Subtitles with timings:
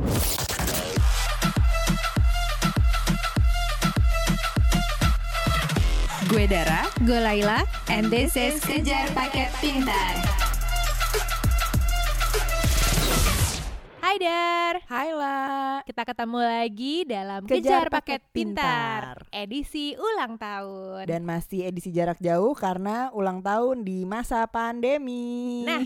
[0.00, 0.08] Gue
[6.48, 7.60] Dara, Gue Laila,
[7.92, 10.16] and this is Kejar Paket Pintar.
[14.00, 14.74] Hai Dar.
[14.88, 15.84] Hai lah.
[15.84, 19.36] Kita ketemu lagi dalam Kejar Kejar, Paket Paket Pintar, Pintar.
[19.36, 21.04] edisi ulang tahun.
[21.12, 25.68] Dan masih edisi jarak jauh karena ulang tahun di masa pandemi.
[25.68, 25.84] Nah,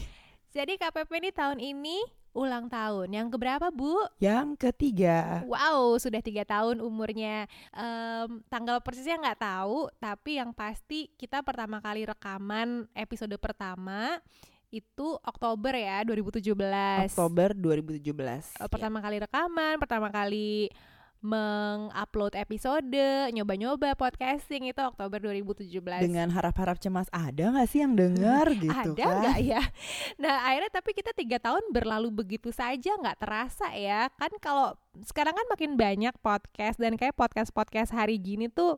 [0.55, 3.95] jadi KPP ini tahun ini ulang tahun yang keberapa Bu?
[4.19, 5.47] yang ketiga.
[5.47, 7.47] Wow, sudah tiga tahun umurnya.
[7.71, 14.19] Em, tanggal persisnya nggak tahu, tapi yang pasti kita pertama kali rekaman episode pertama
[14.75, 17.07] itu Oktober ya 2017.
[17.15, 18.59] Oktober 2017.
[18.59, 20.67] Eh, pertama kali rekaman, pertama kali
[21.25, 22.85] mengupload episode,
[23.33, 25.73] nyoba-nyoba podcasting itu Oktober 2017.
[26.05, 29.17] Dengan harap-harap cemas ada nggak sih yang dengar gitu ada kan?
[29.25, 29.63] nggak ya?
[30.21, 35.33] Nah akhirnya tapi kita tiga tahun berlalu begitu saja nggak terasa ya kan kalau sekarang
[35.33, 38.77] kan makin banyak podcast dan kayak podcast podcast hari gini tuh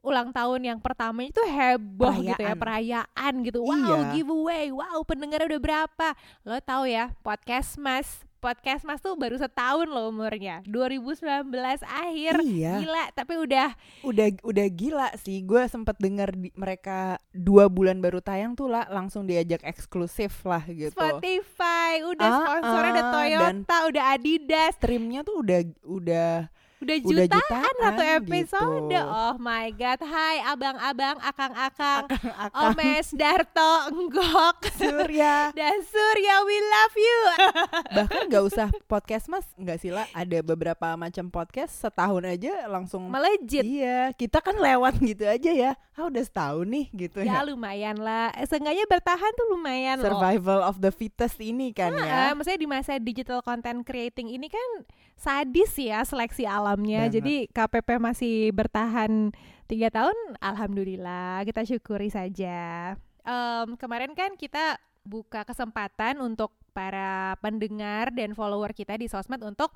[0.00, 2.58] ulang tahun yang pertama itu heboh gitu ya Perayaan.
[2.58, 3.98] perayaan gitu wow Iya.
[4.14, 6.08] giveaway wow pendengarnya udah berapa
[6.42, 11.50] lo tahu ya podcast mas podcast mas tuh baru setahun loh umurnya 2019
[11.82, 12.80] akhir Iya.
[12.80, 15.42] gila tapi udah Udah udah gila sih.
[15.42, 20.62] Gue sempet dengar di, mereka dua bulan baru tayang tuh lah langsung diajak eksklusif lah
[20.64, 20.94] gitu.
[20.94, 26.30] Spotify udah Ah, sponsornya udah ah, Toyota udah Adidas Streamnya tuh udah udah
[26.78, 28.86] udah Udah jutaan, jutaan satu episode?
[28.86, 29.02] Gitu.
[29.02, 29.98] oh my god.
[29.98, 32.04] Hai abang-abang akang-akang.
[32.38, 35.50] Akang Omes Darto Enggok Surya.
[35.58, 37.20] dan Surya we love you.
[37.98, 39.42] Bahkan nggak usah podcast mas.
[39.58, 43.10] Nggak sih lah ada beberapa macam podcast setahun aja langsung.
[43.10, 43.66] Melejit.
[43.66, 45.72] Iya kita kan lewat gitu aja ya.
[45.98, 50.14] Ah udah setahun nih gitu ya ya, lumayan lah Eh, seenggaknya bertahan tuh lumayan loh.
[50.14, 54.46] Survival of the fittest ini kan Ah, ya maksudnya di masa digital content creating ini
[54.46, 54.86] kan
[55.18, 57.10] sadis ya seleksi alamnya.
[57.10, 57.14] Banget.
[57.20, 59.34] Jadi KPP masih bertahan
[59.66, 62.94] tiga tahun, alhamdulillah kita syukuri saja.
[63.26, 69.74] Em, kemarin kan kita buka kesempatan untuk para pendengar dan follower kita di sosmed untuk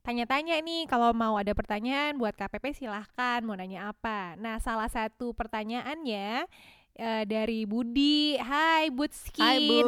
[0.00, 4.34] tanya-tanya nih kalau mau ada pertanyaan buat KPP silahkan mau nanya apa.
[4.40, 6.48] Nah salah satu pertanyaannya
[7.00, 9.40] eh, dari Budi, Hai Budskin.
[9.40, 9.80] Hai bu.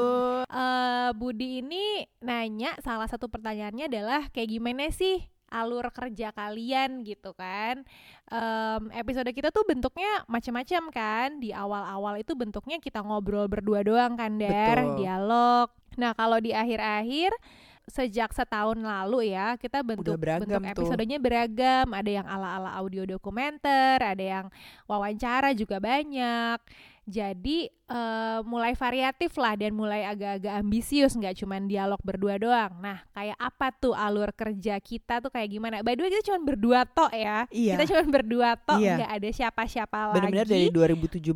[0.48, 5.20] Eh, Budi ini nanya salah satu pertanyaannya adalah kayak gimana sih
[5.52, 7.84] alur kerja kalian gitu kan?
[8.32, 11.28] Em, episode kita tuh bentuknya macam-macam kan?
[11.36, 14.80] Di awal-awal itu bentuknya kita ngobrol berdua doang kan der?
[14.80, 15.04] Betul.
[15.04, 15.68] dialog.
[16.00, 17.36] Nah kalau di akhir-akhir
[17.82, 20.72] sejak setahun lalu ya kita bentuk bentuk tuh.
[20.72, 21.92] episodenya beragam.
[21.92, 24.46] Ada yang ala-ala audio dokumenter ada yang
[24.88, 26.58] wawancara juga banyak
[27.02, 32.72] jadi eh, mulai variatif lah dan mulai agak-agak ambisius nggak cuman dialog berdua doang.
[32.78, 35.74] Nah kayak apa tuh alur kerja kita tuh kayak gimana?
[35.80, 37.44] By the way kita cuma berdua tok ya.
[37.50, 38.94] iya Kita cuma berdua tok Iya.
[38.96, 40.52] nggak ada siapa-siapa benar-benar lagi.
[40.52, 41.26] dari 2017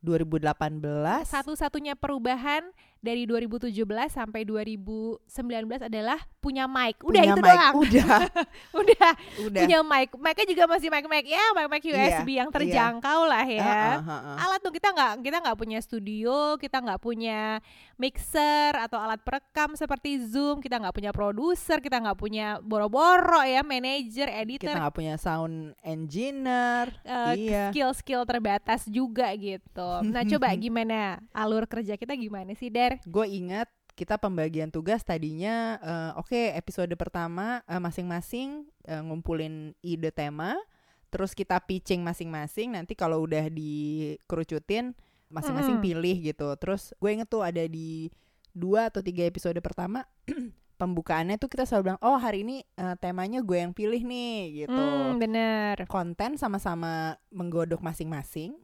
[0.00, 2.64] 2018 Satu-satunya perubahan
[3.06, 3.70] dari 2017
[4.10, 5.22] sampai 2019
[5.86, 6.98] adalah punya mic.
[7.06, 7.48] Udah punya itu mic.
[7.54, 7.74] doang.
[7.78, 8.18] udah
[8.82, 9.10] Udah
[9.46, 10.08] udah punya mic.
[10.18, 12.56] Mic-nya juga masih mic-mic ya, mic-mic Iya, USB yang iya.
[12.58, 13.62] terjangkau lah ya.
[13.62, 14.36] Ah, ah, ah, ah.
[14.42, 17.60] alat tuh kita nggak kita nggak punya studio kita nggak punya
[17.96, 23.62] mixer atau alat perekam seperti zoom kita nggak punya produser kita nggak punya boro-boro ya
[23.62, 30.52] manajer kita editor nggak punya sound engineer eh, iya skill-skill terbatas juga gitu nah coba
[30.64, 36.56] gimana alur kerja kita gimana sih der gue ingat kita pembagian tugas tadinya eh, oke
[36.56, 40.56] episode pertama eh, masing-masing eh, ngumpulin ide tema
[41.10, 44.92] terus kita pitching masing-masing nanti kalau udah dikerucutin
[45.30, 45.86] masing-masing Mm-mm.
[45.86, 46.48] pilih gitu.
[46.58, 48.10] Terus gue inget tuh ada di
[48.56, 50.08] dua atau tiga episode pertama
[50.80, 54.76] pembukaannya tuh kita selalu bilang oh hari ini eh, temanya gue yang pilih nih gitu.
[54.76, 55.76] Hmm, bener.
[55.90, 58.56] Konten sama-sama menggodok masing-masing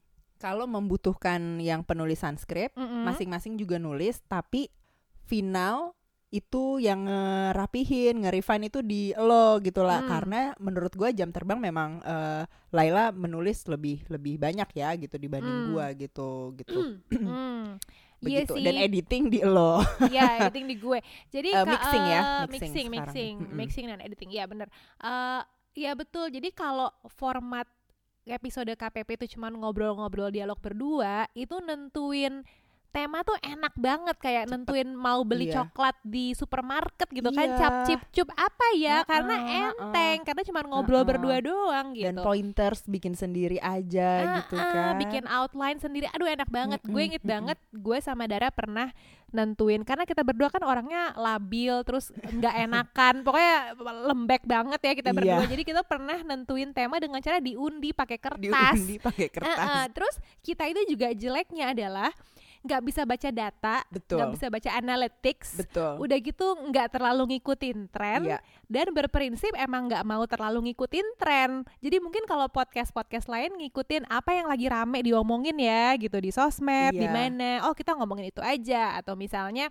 [0.43, 4.67] kalau membutuhkan yang penulisan skrip masing-masing juga nulis tapi
[5.23, 5.95] final
[6.29, 10.09] itu yang ngerapihin, nge-refine itu di lo gitu lah Hmm.
[10.09, 15.59] karena menurut gua jam terbang memang eh, Laila menulis lebih lebih banyak ya gitu dibanding
[15.63, 15.69] Hmm.
[15.71, 17.77] gua gitu gitu Hmm,
[18.25, 18.65] Iya begitu sih.
[18.65, 20.99] dan editing di lo Iya, editing di gue.
[21.29, 22.97] Jadi ka- mixing ya, eh, mixing mixing, sekarang.
[23.05, 24.31] mixing, mixing dan editing.
[24.31, 24.69] Iya bener.
[24.99, 25.43] Eh,
[25.75, 26.29] Iya betul.
[26.29, 27.65] Jadi kalau format
[28.31, 32.47] episode KPP itu cuma ngobrol-ngobrol dialog berdua, itu nentuin
[32.93, 35.65] tema tuh enak banget kayak nentuin mau beli Iya.
[35.65, 37.57] coklat di supermarket gitu kan Iya.
[37.57, 39.01] cap cip cup apa ya?
[39.01, 41.09] Heeh, karena enteng karena cuma ngobrol Heeh.
[41.09, 42.07] berdua doang gitu.
[42.07, 44.95] dan pointers bikin sendiri aja gitu Ah, ah, kan.
[45.01, 46.07] bikin outline sendiri.
[46.09, 46.81] Aduh enak banget.
[46.85, 48.93] Gue inget banget gue sama Dara pernah
[49.29, 53.15] nentuin karena kita berdua kan orangnya labil terus nggak enakan.
[53.23, 53.73] Pokoknya
[54.05, 55.17] lembek banget ya kita Iya.
[55.17, 55.45] berdua.
[55.49, 58.77] Jadi kita pernah nentuin tema dengan cara diundi pakai kertas.
[58.77, 59.57] diundi pakai kertas.
[59.59, 62.13] Eh, terus kita itu juga jeleknya adalah
[62.63, 68.21] nggak bisa baca data nggak bisa baca analytics betul udah gitu nggak terlalu ngikutin tren
[68.23, 68.39] Iya.
[68.71, 71.67] dan berprinsip emang nggak mau terlalu ngikutin tren.
[71.83, 76.95] Jadi mungkin kalau podcast-podcast lain ngikutin apa yang lagi rame diomongin ya gitu di sosmed,
[76.95, 77.13] di Iya.
[77.13, 77.51] mana.
[77.69, 79.69] Oh, kita ngomongin itu aja atau misalnya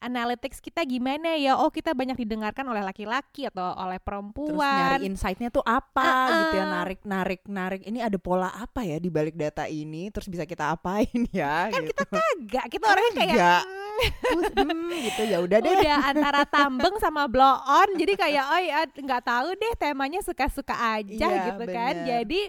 [0.00, 1.54] analytics kita gimana ya?
[1.54, 4.58] Oh, kita banyak didengarkan oleh laki-laki atau oleh terus perempuan.
[4.58, 6.64] nyari insight-nya tuh apa Ah, gitu ya?
[6.66, 7.80] Narik narik narik.
[7.84, 10.08] Ini ada pola apa ya di balik data ini?
[10.08, 11.68] Terus bisa kita apain ya?
[11.68, 11.92] Kan gitu.
[11.92, 13.36] kita kagak, kita orangnya kayak.
[13.62, 15.22] "Hmm, Terus, hmm, gitu.
[15.28, 15.70] Ya udah deh.
[15.70, 17.88] Udah antara tambeng sama blow on.
[17.94, 21.94] Jadi kayak oh ya nggak tahu deh temanya suka-suka aja Iya, gitu kan.
[21.94, 22.06] bener.
[22.08, 22.40] jadi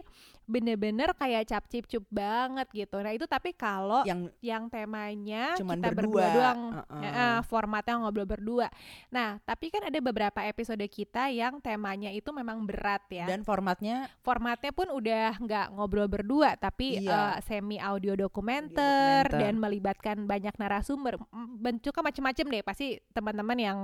[0.52, 5.80] bener-bener kayak cap cip cup banget gitu nah itu tapi kalau yang yang temanya Cuman
[5.80, 6.12] kita berdua.
[6.12, 7.02] berdua doang Heeh.
[7.02, 8.68] Ya, eh, formatnya ngobrol berdua
[9.08, 14.12] nah tapi kan ada beberapa episode kita yang temanya itu memang berat ya dan formatnya
[14.20, 17.38] formatnya pun udah nggak ngobrol berdua tapi Iya.
[17.38, 19.40] eh, semi audio dokumenter, dokumenter.
[19.40, 21.16] dan melibatkan banyak narasumber
[21.56, 23.80] bentuknya macam-macam deh pasti teman-teman yang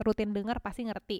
[0.00, 1.18] rutin dengar pasti ngerti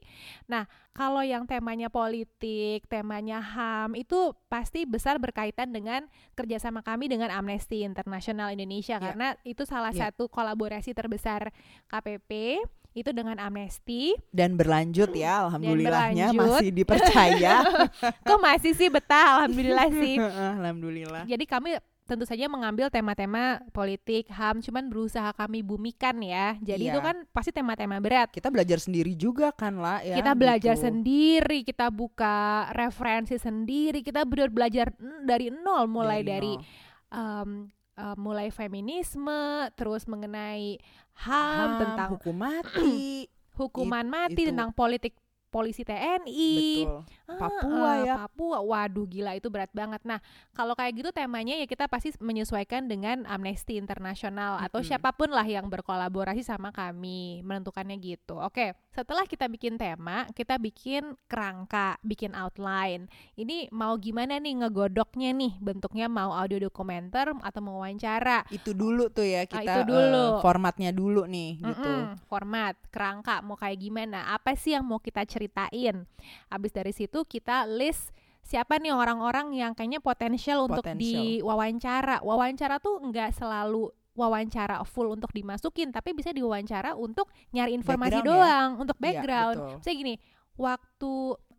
[0.48, 7.28] nah kalau yang temanya politik temanya ham itu pasti besar berkaitan dengan kerjasama kami dengan
[7.28, 9.04] Amnesty International Indonesia Ya.
[9.04, 10.08] karena itu salah Ya.
[10.08, 11.52] satu kolaborasi terbesar
[11.86, 12.58] KPP
[12.92, 16.58] itu dengan Amnesty dan berlanjut ya alhamdulillahnya berlanjut.
[16.58, 17.54] masih dipercaya
[18.26, 20.14] kok masih sih betah alhamdulillah sih
[20.58, 21.76] alhamdulillah Jadi kami
[22.08, 26.56] tentu saja mengambil tema-tema politik, HAM, cuman berusaha kami bumikan ya.
[26.56, 26.96] Jadi Iya.
[26.96, 28.32] itu kan pasti tema-tema berat.
[28.32, 30.84] kita belajar sendiri juga kan lah ya kita belajar gitu.
[30.88, 34.88] sendiri, kita buka referensi sendiri, kita benar belajar
[35.22, 36.64] dari nol, mulai dari, nol.
[37.12, 37.50] em,
[37.94, 40.80] eh, mulai feminisme, terus mengenai
[41.28, 43.28] HAM, Ham, tentang hukum mati
[43.60, 44.48] hukuman mati, itu.
[44.48, 45.12] tentang politik
[45.50, 46.56] polisi TNI.
[46.86, 48.14] betul Papua ya.
[48.24, 50.00] Papua, waduh gila itu berat banget.
[50.02, 50.16] Nah,
[50.56, 54.88] kalau kayak gitu temanya ya kita pasti menyesuaikan dengan Amnesty Internasional atau Mm-mm.
[54.88, 58.40] siapa pun lah yang berkolaborasi sama kami menentukannya gitu.
[58.40, 63.04] Oke, setelah kita bikin tema, kita bikin kerangka, bikin outline.
[63.36, 65.52] Ini mau gimana nih ngegodoknya nih?
[65.60, 68.40] Bentuknya mau audio dokumenter atau mau wawancara?
[68.48, 70.24] itu dulu tuh ya kita Ah, itu eh, dulu.
[70.40, 74.32] formatnya dulu nih gitu Mm-mm, format, kerangka, mau kayak gimana?
[74.32, 76.06] Apa sih yang mau kita ceritain?
[76.48, 78.12] Habis dari situ kita list
[78.42, 82.24] siapa nih orang-orang yang kayaknya potensial untuk diwawancara.
[82.24, 88.26] Wawancara tuh nggak selalu wawancara full untuk dimasukin, tapi bisa diwawancara untuk nyari informasi Background
[88.26, 88.34] ya.
[88.34, 89.58] doang, untuk Iya, background.
[89.62, 89.78] betul.
[89.84, 90.14] Saya gini,
[90.58, 91.12] waktu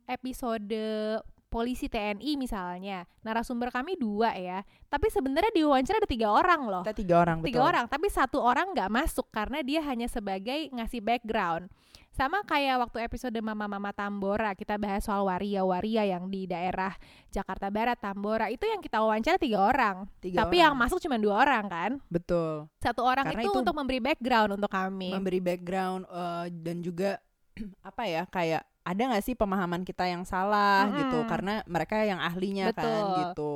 [0.10, 0.76] episode
[1.50, 6.84] polisi TNI misalnya, narasumber kami dua ya, tapi sebenarnya di wawancara ada tiga orang loh.
[6.86, 7.70] Kita tiga orang tiga betul.
[7.74, 11.68] orang tapi satu orang nggak masuk karena dia hanya sebagai ngasih background.
[12.10, 16.92] Sama kayak waktu episode mama-mama Tambora kita bahas soal waria-waria yang di daerah
[17.32, 18.52] Jakarta Barat Tambora.
[18.52, 20.10] Itu yang kita wawancara tiga orang.
[20.20, 20.84] Tiga tapi yang orang.
[20.90, 21.92] masuk cuma dua orang kan?
[22.12, 22.68] Betul.
[22.82, 25.16] Satu orang Karena itu, itu untuk memberi background untuk kami.
[25.16, 27.24] Memberi background eh, dan juga
[27.90, 31.30] apa ya kayak ada nggak sih pemahaman kita yang salah gitu Mm-mm.
[31.30, 33.06] karena mereka yang ahlinya kan Betul.
[33.22, 33.54] gitu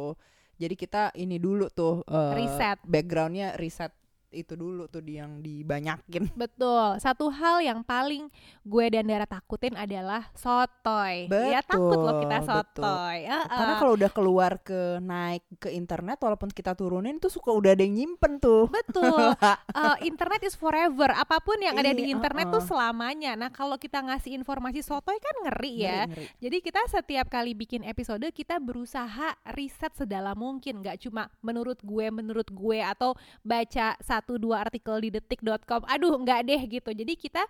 [0.62, 2.78] jadi kita ini dulu tuh eh, Riset.
[2.86, 3.90] backgroundnya riset
[4.34, 6.98] itu dulu tuh di yang dibanyakin Betul.
[6.98, 8.28] Satu hal yang paling
[8.62, 11.30] gue dan Dara takutin adalah sotoy.
[11.30, 12.84] ya takut loh kita Betul, betul.
[12.84, 13.20] sotoy.
[13.24, 13.46] Heeh.
[13.48, 17.84] karena kalau udah keluar ke naik ke internet walaupun kita turunin tuh suka udah ada
[17.84, 19.36] yang nyimpen tuh Betul.
[19.74, 21.12] Eh, internet is forever.
[21.12, 22.56] Apa pun yang ada di Iya, internet uh-uh.
[22.56, 23.36] tuh selamanya.
[23.36, 26.00] Nah, kalau kita ngasih informasi sotoy kan ngeri ya.
[26.08, 26.26] Ngeri, ngeri.
[26.40, 32.08] Jadi kita setiap kali bikin episode kita berusaha riset sedalam mungkin, nggak cuma menurut gue,
[32.08, 33.12] menurut gue atau
[33.44, 35.84] baca satu dua artikel di detik.com.
[35.88, 36.90] Aduh, nggak deh gitu.
[36.92, 37.44] Jadi kita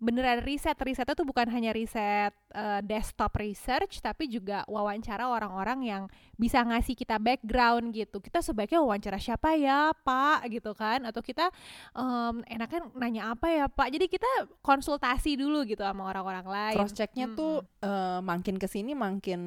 [0.00, 0.74] beneran riset.
[0.80, 6.02] Risetnya tuh bukan hanya riset eh, desktop research, tapi juga wawancara orang-orang yang
[6.34, 8.18] bisa ngasih kita background gitu.
[8.18, 11.04] Kita sebaiknya wawancara siapa ya, Pak, gitu kan?
[11.04, 11.52] Atau kita
[11.92, 13.92] em, enaknya nanya apa ya, Pak?
[13.92, 14.30] Jadi kita
[14.64, 16.76] konsultasi dulu gitu sama orang-orang lain.
[16.80, 19.40] cross checknya tuh eh, makin ke sini makin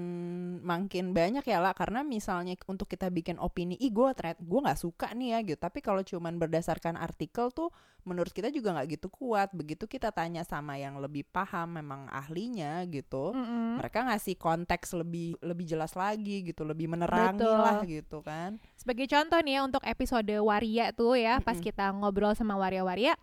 [0.62, 4.80] makin banyak ya lah karena misalnya untuk kita bikin opini ih gue ternyata gue nggak
[4.80, 9.08] suka nih ya gitu tapi kalau cuman berdasarkan artikel tuh menurut kita juga nggak gitu
[9.08, 13.80] kuat begitu kita tanya sama yang lebih paham memang ahlinya gitu Mm-mm.
[13.82, 17.58] mereka ngasih konteks lebih lebih jelas lagi gitu lebih menerangi Betul.
[17.58, 21.68] lah gitu kan Sebagai contoh nih ya untuk episode Waria tuh ya, pas Mm-mm.
[21.72, 23.16] kita ngobrol sama Waria-Waria,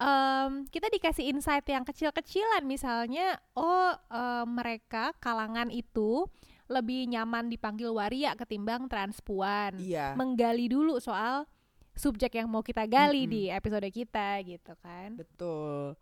[0.00, 6.24] em, kita dikasih insight yang kecil-kecilan misalnya, oh em, mereka kalangan itu
[6.66, 9.76] lebih nyaman dipanggil Waria ketimbang transpuan.
[9.76, 11.44] iya Menggali dulu soal
[11.92, 13.32] subjek yang mau kita gali Mm-mm.
[13.36, 15.12] di episode kita gitu kan.
[15.20, 15.92] Betul.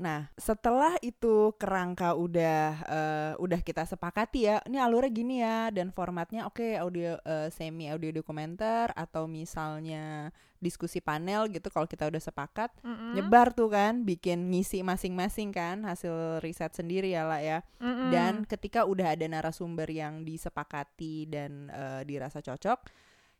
[0.00, 5.92] Nah, setelah itu kerangka udah eh, udah kita sepakati ya, ini alurnya gini ya dan
[5.92, 12.20] formatnya oke audio eh, semi audio dokumenter atau misalnya diskusi panel gitu kalau kita udah
[12.20, 13.16] sepakat Mm-mm.
[13.16, 17.58] nyebar tuh kan, bikin ngisi masing-masing kan hasil riset sendiri ya lah ya.
[17.76, 18.08] Mm-mm.
[18.08, 22.88] Dan ketika udah ada narasumber yang disepakati dan eh, dirasa cocok,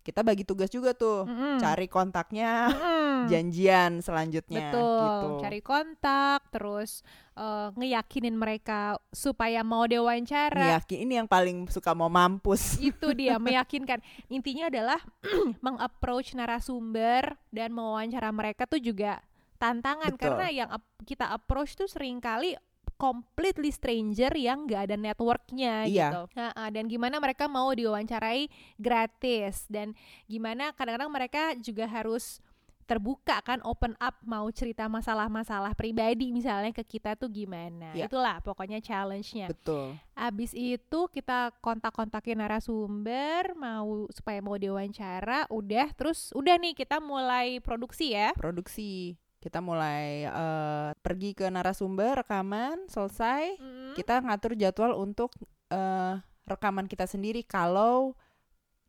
[0.00, 1.60] kita bagi tugas juga tuh, Mm-mm.
[1.60, 3.28] cari kontaknya, Mm-mm.
[3.28, 5.28] janjian selanjutnya Betul, gitu.
[5.44, 7.04] cari kontak, terus
[7.36, 10.80] eh, ngeyakinin mereka supaya mau diwawancara.
[10.80, 12.80] Yakin ini yang paling suka mau mampus.
[12.80, 14.00] Itu dia meyakinkan.
[14.32, 15.00] Intinya adalah
[15.64, 19.20] mengapproach narasumber dan mewawancara mereka tuh juga
[19.60, 20.24] tantangan Betul.
[20.24, 20.70] karena yang
[21.04, 22.56] kita approach tuh sering kali
[23.00, 26.08] completely stranger yang nggak ada networknya Iya.
[26.12, 26.22] gitu.
[26.36, 28.44] Nah, ah, dan gimana mereka mau diwawancarai
[28.76, 29.96] gratis dan
[30.28, 32.44] gimana kadang-kadang mereka juga harus
[32.84, 37.94] terbuka kan open up mau cerita masalah-masalah pribadi misalnya ke kita tuh gimana.
[37.94, 38.10] Iya.
[38.10, 39.46] Itulah pokoknya challenge-nya.
[39.46, 39.94] Betul.
[40.18, 47.62] Abis itu kita kontak-kontakin narasumber mau supaya mau diwawancara, udah terus udah nih kita mulai
[47.62, 48.34] produksi ya.
[48.34, 49.14] Produksi.
[49.40, 53.56] Kita mulai eh, pergi ke narasumber, rekaman, selesai.
[53.96, 55.32] Kita ngatur jadwal untuk
[55.72, 58.12] eh, rekaman kita sendiri kalau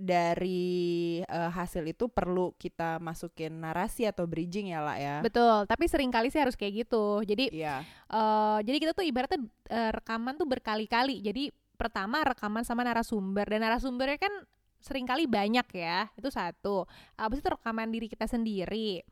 [0.01, 5.15] dari eh, hasil itu perlu kita masukin narasi atau bridging ya lah ya.
[5.22, 7.22] Betul, tapi sering kali sih harus kayak gitu.
[7.22, 7.86] Jadi Iya.
[8.10, 9.39] eh jadi kita tuh ibaratnya
[9.70, 11.22] eh, rekaman tuh berkali-kali.
[11.22, 14.34] Jadi pertama rekaman sama narasumber dan narasumbernya kan
[14.81, 16.10] sering kali banyak ya.
[16.17, 16.89] Itu satu.
[17.13, 19.05] Abis itu rekaman diri kita sendiri.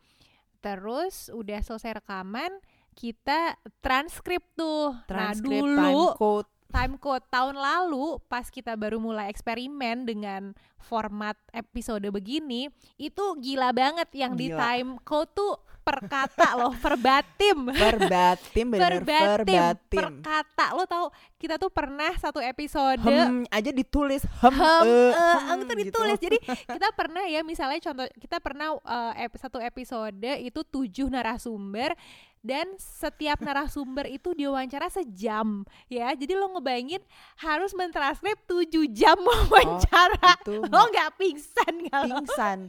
[0.59, 2.51] Terus udah selesai rekaman,
[2.95, 4.95] kita transkrip tuh.
[5.07, 6.49] Transkrip, nah, dulu time code.
[6.69, 13.73] time code tahun lalu pas kita baru mulai eksperimen dengan format episode begini itu gila
[13.73, 14.59] banget yang di Gila.
[14.59, 15.53] time code tuh
[15.89, 17.57] per kata loh verbatim.
[17.73, 20.21] Verbatim bener verbatim per verbatim.
[20.21, 21.05] kata lo tau
[21.41, 24.21] kita tuh pernah satu episode Hem aja ditulis.
[24.45, 25.81] Hem, hem, eh, eh, hem, em, itu gitu.
[25.89, 26.17] ditulis.
[26.21, 26.37] Jadi
[26.77, 31.97] kita pernah ya misalnya contoh kita pernah eh, ep- satu episode itu tujuh narasumber
[32.39, 36.13] dan setiap narasumber itu diwawancara sejam ya.
[36.13, 37.01] Jadi lo ngebayangin
[37.41, 40.37] harus mentranskrip tujuh jam wawancara.
[40.45, 42.59] itu lo nggak pingsan nggak pingsan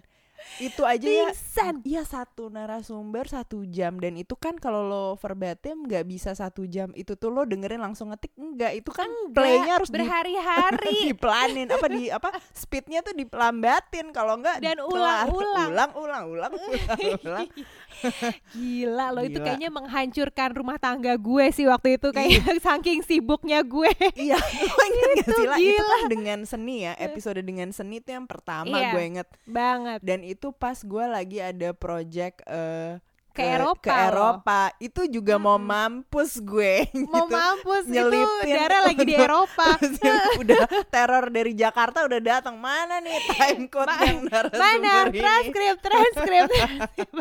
[0.58, 1.28] itu aja ya.
[1.28, 1.74] Pingsan.
[1.82, 3.96] Iya satu narasumber satu jam.
[3.96, 6.90] Dan itu kan kalau lo verbatim nggak bisa satu jam.
[6.92, 10.96] Itu tuh lo dengerin langsung ngetik enggak itu kan Enggak, playnya harus di, berhari-hari.
[11.10, 12.28] Dipelanin apa di apa?
[12.50, 14.10] Speednya tuh dipelambatin.
[14.10, 15.70] Kalau enggak Dan ulang-ulang.
[15.70, 17.46] ulang ulang ulang ulang, ulang.
[18.54, 22.10] Gila loh itu kayaknya menghancurkan rumah tangga gue sih waktu itu.
[22.10, 23.90] Kayak saking sibuknya gue.
[24.16, 25.58] iya lo inget gak Itu sih lah?
[25.58, 25.90] Itu gila.
[25.90, 26.92] kan dengan seni ya.
[26.96, 28.90] Episode dengan seni itu yang pertama Iya.
[28.90, 30.00] gue inget Banget.
[30.00, 34.06] dan itu pas gue lagi ada project eh, Ke Eropa ke loh.
[34.06, 35.66] Eropa itu juga mau Mm-mm.
[35.66, 37.30] mampus gue Mau gitu.
[37.30, 38.54] mampus itu nyelipin.
[38.54, 39.66] Dara lagi di Eropa.
[40.36, 45.76] Udah teror dari Jakarta udah datang mana nih time code Ma- yang narasumber Mana transkrip
[45.78, 46.46] transkrip.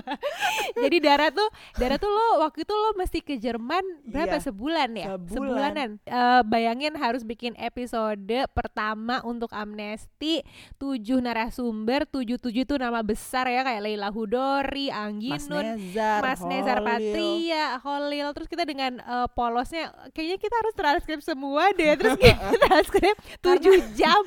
[0.82, 4.90] Jadi Dara tuh Dara tuh lo waktu itu lo mesti ke Jerman berapa Iya, sebulan
[4.92, 5.08] ya?
[5.16, 5.30] sebulan.
[5.30, 5.90] Sebulanan.
[6.02, 8.20] Eh, bayangin harus bikin episode
[8.52, 10.42] pertama untuk Amnesty
[10.76, 16.78] tujuh narasumber tujuh tujuh itu nama besar ya kayak Leila Hudori, Angginun, Nezar, Mas Nezar
[16.80, 16.88] Holil.
[16.88, 22.38] Patria, Holil, terus kita dengan eh, polosnya kayaknya kita harus transkrip semua deh, terus kita
[22.70, 24.22] transkrip 7 jam.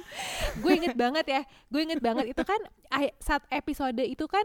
[0.58, 2.58] Gue inget banget ya, gue inget banget itu kan
[3.20, 4.44] saat episode itu kan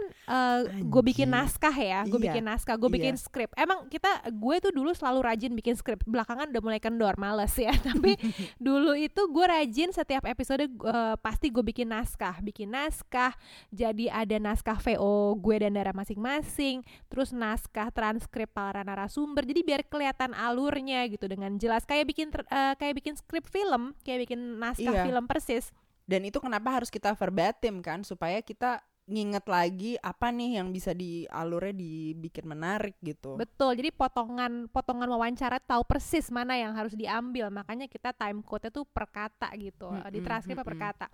[0.87, 3.23] gue bikin naskah ya, gue Iya, bikin naskah, gue bikin iya.
[3.23, 3.49] skrip.
[3.55, 7.71] Emang kita gue tuh dulu selalu rajin bikin skrip, belakangan udah mulai kendor, males ya.
[7.87, 8.19] Tapi
[8.67, 13.31] dulu itu gue rajin setiap episode eh, pasti gue bikin naskah, bikin naskah.
[13.71, 16.83] Jadi ada naskah VO gue dan Dara masing-masing,
[17.17, 19.41] terus naskah transkrip para narasumber.
[19.41, 24.29] Jadi biar kelihatan alurnya gitu dengan jelas kayak bikin eh, kayak bikin skrip film, kayak
[24.29, 25.09] bikin naskah Iya.
[25.09, 25.73] film persis.
[26.05, 30.91] Dan itu kenapa harus kita verbatim kan supaya kita nginget lagi apa nih yang bisa
[30.91, 33.33] di alurnya dibikin menarik gitu.
[33.33, 33.79] Betul.
[33.79, 37.49] Jadi potongan potongan wawancara tahu persis mana yang harus diambil.
[37.49, 39.89] Makanya kita time code-nya tuh per kata gitu.
[39.89, 40.85] Mm-mm, Di transkrip per mm-mm.
[40.85, 41.07] kata.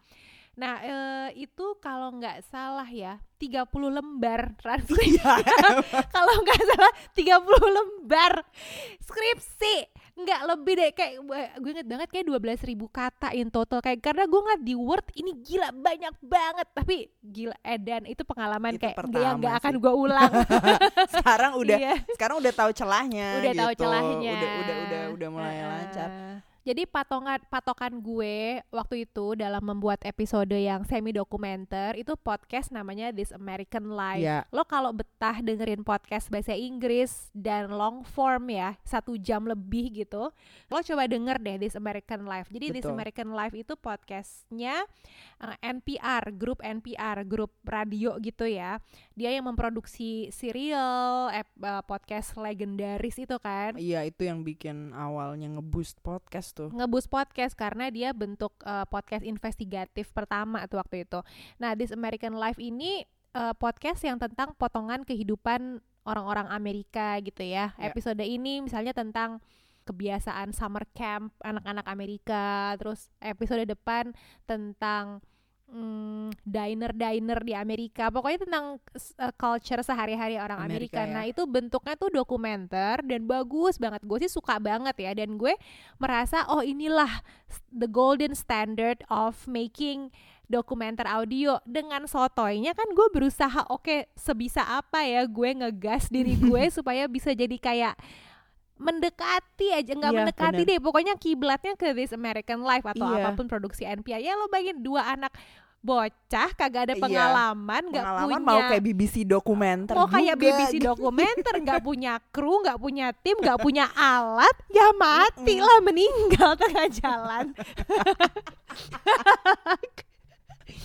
[0.54, 5.02] Nah, eh, itu kalau nggak salah ya, 30 lembar transkrip.
[5.18, 5.42] Iya,
[6.16, 7.42] kalau nggak salah 30
[7.74, 8.34] lembar
[9.00, 9.90] skripsi.
[10.14, 11.14] Nggak lebih deh kayak
[11.58, 15.10] gue inget banget kayak 12.000 ribu kata in total kayak karena gue ngeliat di Word
[15.16, 19.74] ini gila banyak banget tapi gila edan itu pengalaman Itu kayak pertama yang nggak akan
[19.82, 20.32] gue ulang.
[21.18, 21.96] sekarang udah Iya.
[22.14, 23.82] sekarang udah tahu celahnya udah tahu gitu.
[23.82, 25.66] celahnya udah udah udah udah mulai Heeh.
[25.68, 26.10] lancar
[26.64, 33.12] jadi patongan patokan gue waktu itu dalam membuat episode yang semi dokumenter itu podcast namanya
[33.12, 34.24] This American Life.
[34.24, 34.48] Ya.
[34.48, 40.32] Lo kalau betah dengerin podcast bahasa Inggris dan long form ya satu jam lebih gitu
[40.72, 42.48] lo coba denger deh This American Life.
[42.48, 42.96] Jadi This Betul.
[42.96, 44.88] American Life itu podcastnya
[45.44, 48.80] eh, NPR grup NPR grup radio gitu ya.
[49.20, 51.44] Dia yang memproduksi serial eh,
[51.84, 53.76] podcast legendaris itu kan.
[53.76, 59.26] Iya itu yang bikin awalnya ngeboost podcast tuh ngebus podcast karena dia bentuk uh, podcast
[59.26, 61.20] investigatif pertama tuh waktu itu.
[61.58, 67.74] Nah, This American Life ini uh, podcast yang tentang potongan kehidupan orang-orang Amerika gitu ya.
[67.76, 67.92] Ya.
[67.92, 69.42] Episode ini misalnya tentang
[69.84, 74.16] kebiasaan summer camp anak-anak Amerika, terus episode depan
[74.48, 75.20] tentang
[75.74, 78.08] mm, diner-diner di Amerika.
[78.08, 81.10] Pokoknya tentang uh, culture sehari-hari orang Amerika, Amerika.
[81.10, 81.16] ya.
[81.18, 84.06] Nah, itu bentuknya tuh dokumenter dan bagus banget.
[84.06, 85.58] Gue sih suka banget ya dan gue
[85.98, 87.10] merasa oh inilah
[87.74, 90.14] the golden standard of making
[90.46, 96.70] dokumenter audio dengan sotoynya kan gue berusaha oke sebisa apa ya gue ngegas diri gue
[96.70, 97.96] supaya bisa jadi kayak
[98.76, 100.70] mendekati aja nggak Iya, mendekati bener.
[100.70, 103.24] deh pokoknya kiblatnya ke This American Life atau Iya.
[103.24, 105.32] apa pun produksi NPR ya lo bayangin dua anak
[105.84, 110.46] bocah kagak ada Iya, pengalaman nggak pengalaman punya mau kayak BBC dokumenter mau kayak juga,
[110.48, 110.88] BBC gitu.
[110.88, 116.88] dokumenter nggak punya kru nggak punya tim nggak punya alat ya mati lah meninggal tengah
[116.88, 117.46] jalan.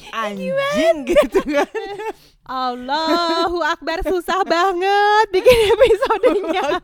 [0.09, 1.69] Anjing gitu kan.
[2.49, 6.81] Allahu Akbar susah banget bikin episodenya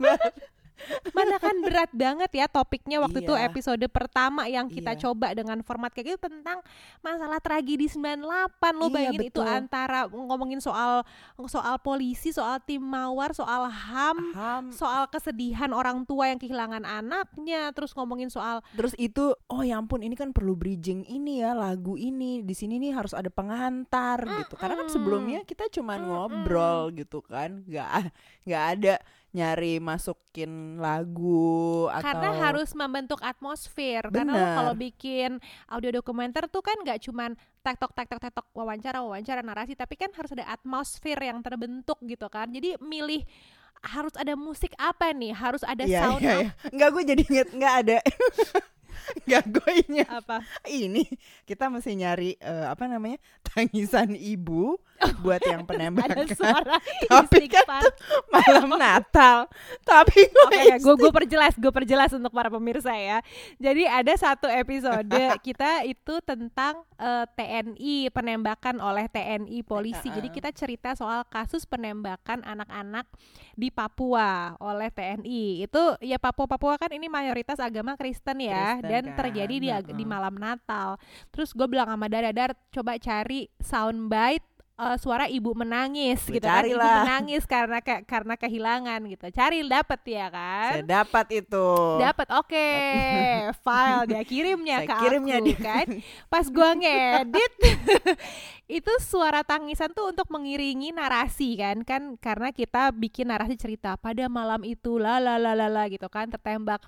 [1.10, 3.46] mana kan berat banget ya topiknya waktu itu Iya.
[3.46, 5.00] episode pertama yang kita Iya.
[5.00, 6.60] coba dengan format kayak gitu tentang
[7.00, 8.20] masalah tragedi 98
[8.74, 9.46] lo Iya, bayangin itu betul.
[9.46, 11.02] antara ngomongin soal
[11.46, 14.64] soal polisi soal tim mawar soal HAM Ham.
[14.70, 20.00] soal kesedihan orang tua yang kehilangan anaknya terus ngomongin soal Terus itu, oh ya ampun,
[20.00, 24.54] ini kan perlu bridging ini ya lagu ini di sini nih harus ada pengantar gitu.
[24.54, 26.06] Karena kan sebelumnya kita cuma Mm-mm.
[26.06, 27.88] ngobrol gitu kan, nggak
[28.44, 28.94] nggak ada
[29.34, 34.54] nyari masukin lagu atau karena harus membentuk atmosfer karena Bener.
[34.54, 35.30] kalau bikin
[35.66, 40.30] audio dokumenter tuh kan nggak cuman tektok tektok tektok wawancara wawancara narasi tapi kan harus
[40.30, 43.26] ada atmosfer yang terbentuk gitu kan jadi milih
[43.82, 46.48] harus ada musik apa nih harus ada Iya, sound apa- iya.
[46.70, 47.98] Nggak gue jadi inget nggak ada
[49.26, 51.04] nggak gue apa ini
[51.44, 54.78] kita mesti nyari eh, apa namanya tangisan ibu
[55.24, 56.76] buat yang ada penembakan suara
[57.10, 57.84] Tapi kan istighfar.
[58.30, 59.38] malam Natal
[59.84, 63.18] tapi gue Oke ya, gue gue perjelas, gue perjelas untuk para pemirsa ya.
[63.56, 70.08] Jadi ada satu episode kita itu tentang eh, TNI penembakan oleh TNI polisi.
[70.12, 73.08] Jadi kita cerita soal kasus penembakan anak-anak
[73.56, 75.64] di Papua oleh TNI.
[75.64, 79.68] Itu ya Papua Papua kan ini mayoritas agama Kristen ya Kristen dan kan, terjadi di
[79.68, 80.96] ag- di malam Natal.
[81.28, 84.44] Terus gue bilang sama Dara, Dar coba cari soundbite
[84.74, 86.66] eh, suara ibu menangis Gue gitu kan.
[86.66, 89.26] Ibu menangis karena ke, karena kehilangan gitu.
[89.30, 90.72] Cari dapet ya kan?
[90.82, 91.66] Saya dapat itu.
[91.96, 92.68] Dapat oke.
[93.64, 95.58] File dia kirimnya Saya ke kirimnya aku dia.
[95.62, 95.86] kan?
[96.26, 97.52] Pas gua ngedit
[98.80, 101.84] itu suara tangisan tuh untuk mengiringi narasi kan?
[101.84, 106.08] Kan karena kita bikin narasi cerita pada malam itu la la la la la gitu
[106.08, 106.82] kan tertembak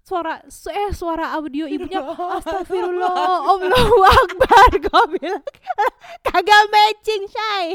[0.00, 3.12] suara su- eh suara audio ibunya astagfirullah
[3.44, 5.44] Allahu akbar gue bilang.
[6.26, 7.66] Kagak matching shy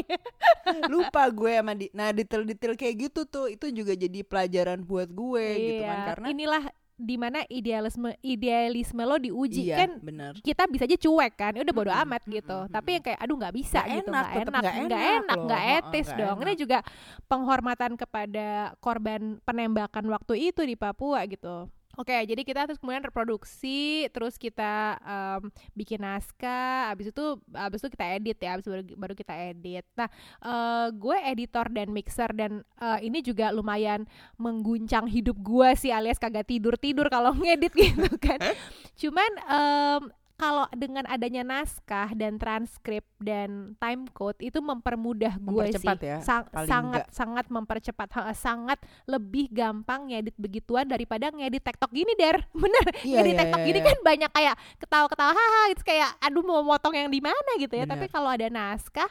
[0.92, 5.44] lupa gue sama di nah detail-detail kayak gitu tuh itu juga jadi pelajaran buat gue
[5.54, 9.66] gitu kan Iya, karena inilah di mana idealisme idealisme lo diuji.
[9.66, 12.54] Iya kan bener kita bisa aja cuek kan udah bodo amat gitu.
[12.56, 15.38] mm-mm, tapi yang kayak aduh nggak bisa Nggak gitu enak, nggak enak nggak enak enak
[15.40, 16.36] nggak Heeh, etis nggak dong.
[16.36, 16.56] Ini enak.
[16.56, 16.78] juga
[17.24, 18.46] penghormatan kepada
[18.78, 24.98] korban penembakan waktu itu di Papua gitu Oke, jadi kita terus kemudian reproduksi, terus kita
[25.02, 25.42] em,
[25.78, 29.86] bikin naskah, abis itu abis itu kita edit ya, abis baru, baru kita edit.
[29.94, 30.08] Nah,
[30.42, 34.06] eh, gue editor dan mixer dan eh, ini juga lumayan
[34.40, 38.38] mengguncang hidup gue sih alias kagak tidur tidur kalau ngedit gitu kan.
[38.98, 40.02] Cuman em,
[40.34, 46.50] kalau dengan adanya naskah dan transkrip dan time code itu mempermudah gue sih ya, Sang-
[46.50, 47.14] sangat enggak.
[47.14, 53.22] sangat mempercepat Ha, sangat lebih gampang ngedit begituan daripada ngedit TikTok gini der bener Iya,
[53.22, 53.86] ngedit iya, TikTok iya, gini iya.
[53.86, 57.86] kan banyak kayak ketawa-ketawa haha gitu kayak aduh mau motong yang di mana gitu ya
[57.86, 58.14] tapi Bener.
[58.14, 59.10] kalau ada naskah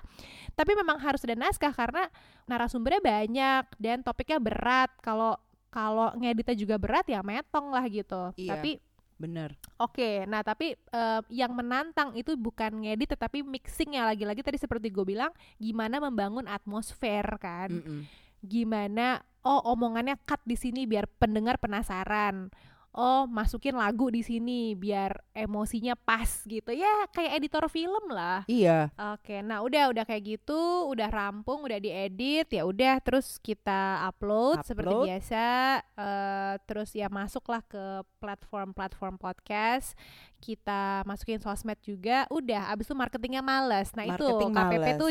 [0.54, 2.04] tapi memang harus ada naskah karena
[2.46, 8.54] narasumbernya banyak dan topiknya berat kalau kalau ngeditnya juga berat ya metong lah gitu Iya.
[8.54, 8.78] tapi
[9.18, 9.56] Bener.
[9.80, 15.06] Oke, nah tapi eh, yang menantang itu bukan ngedit tetapi mixingnya lagi-lagi tadi seperti gue
[15.06, 18.04] bilang gimana membangun atmosfer kan, Mm-mm.
[18.44, 22.52] gimana oh omongannya cut di sini biar pendengar penasaran,
[22.94, 28.46] oh masukin lagu di sini biar emosinya pas gitu ya kayak editor film lah.
[28.46, 28.94] Iya.
[29.18, 34.62] Oke, nah udah udah kayak gitu, udah rampung, udah diedit, ya udah terus kita upload,
[34.62, 35.08] seperti Upload.
[35.10, 35.46] biasa,
[35.82, 39.98] eh, terus ya masuklah ke platform-platform podcast,
[40.38, 43.90] kita masukin sosmed juga, udah, abis itu marketingnya males.
[43.98, 45.00] Nah Marketing itu KPP males.
[45.02, 45.10] tuh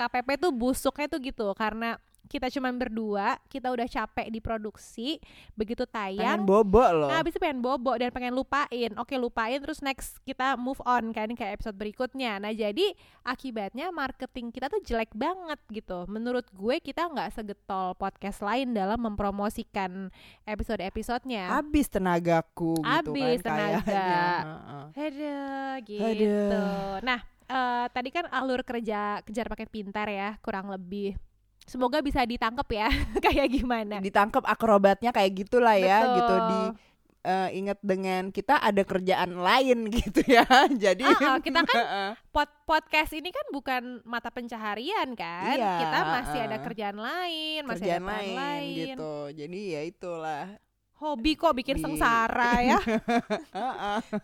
[0.00, 5.18] KPP tuh busuknya tuh gitu karena kita cuman berdua, kita udah capek diproduksi,
[5.54, 7.08] begitu tayang, Pengen bobo loh.
[7.08, 8.90] Nah, abis itu pengen bobo dan pengen lupain.
[8.98, 12.38] Oke, lupain terus next kita move on kan ke episode berikutnya.
[12.42, 16.04] Nah, jadi akibatnya marketing kita tuh jelek banget gitu.
[16.06, 20.10] Menurut gue kita nggak segetol podcast lain dalam mempromosikan
[20.46, 21.50] episode-episodenya.
[21.50, 24.08] Habis tenagaku gitu Habis kan tenaga.
[24.94, 26.02] Aduh, gitu.
[26.02, 26.96] Aduh.
[27.02, 31.18] Nah, eh, tadi kan alur kerja kejar paket pintar ya, kurang lebih.
[31.66, 32.88] Semoga bisa ditangkap ya,
[33.26, 33.98] kayak gimana.
[33.98, 36.14] Ditangkap akrobatnya kayak gitulah ya Betul.
[36.14, 36.60] gitu di
[37.26, 40.46] eh, ingat dengan kita ada kerjaan lain gitu ya.
[40.70, 41.74] Jadi Ah, ah, kita kan.
[42.34, 46.64] Pod podcast ini kan bukan mata pencaharian kan, Iya, kita masih ada uh-uh.
[46.64, 48.76] kerjaan lain, masih kerjaan ada lain, lain.
[48.94, 49.14] gitu.
[49.34, 50.44] Jadi ya itulah.
[50.96, 52.80] Hobi kok bikin Bi- sengsara ya,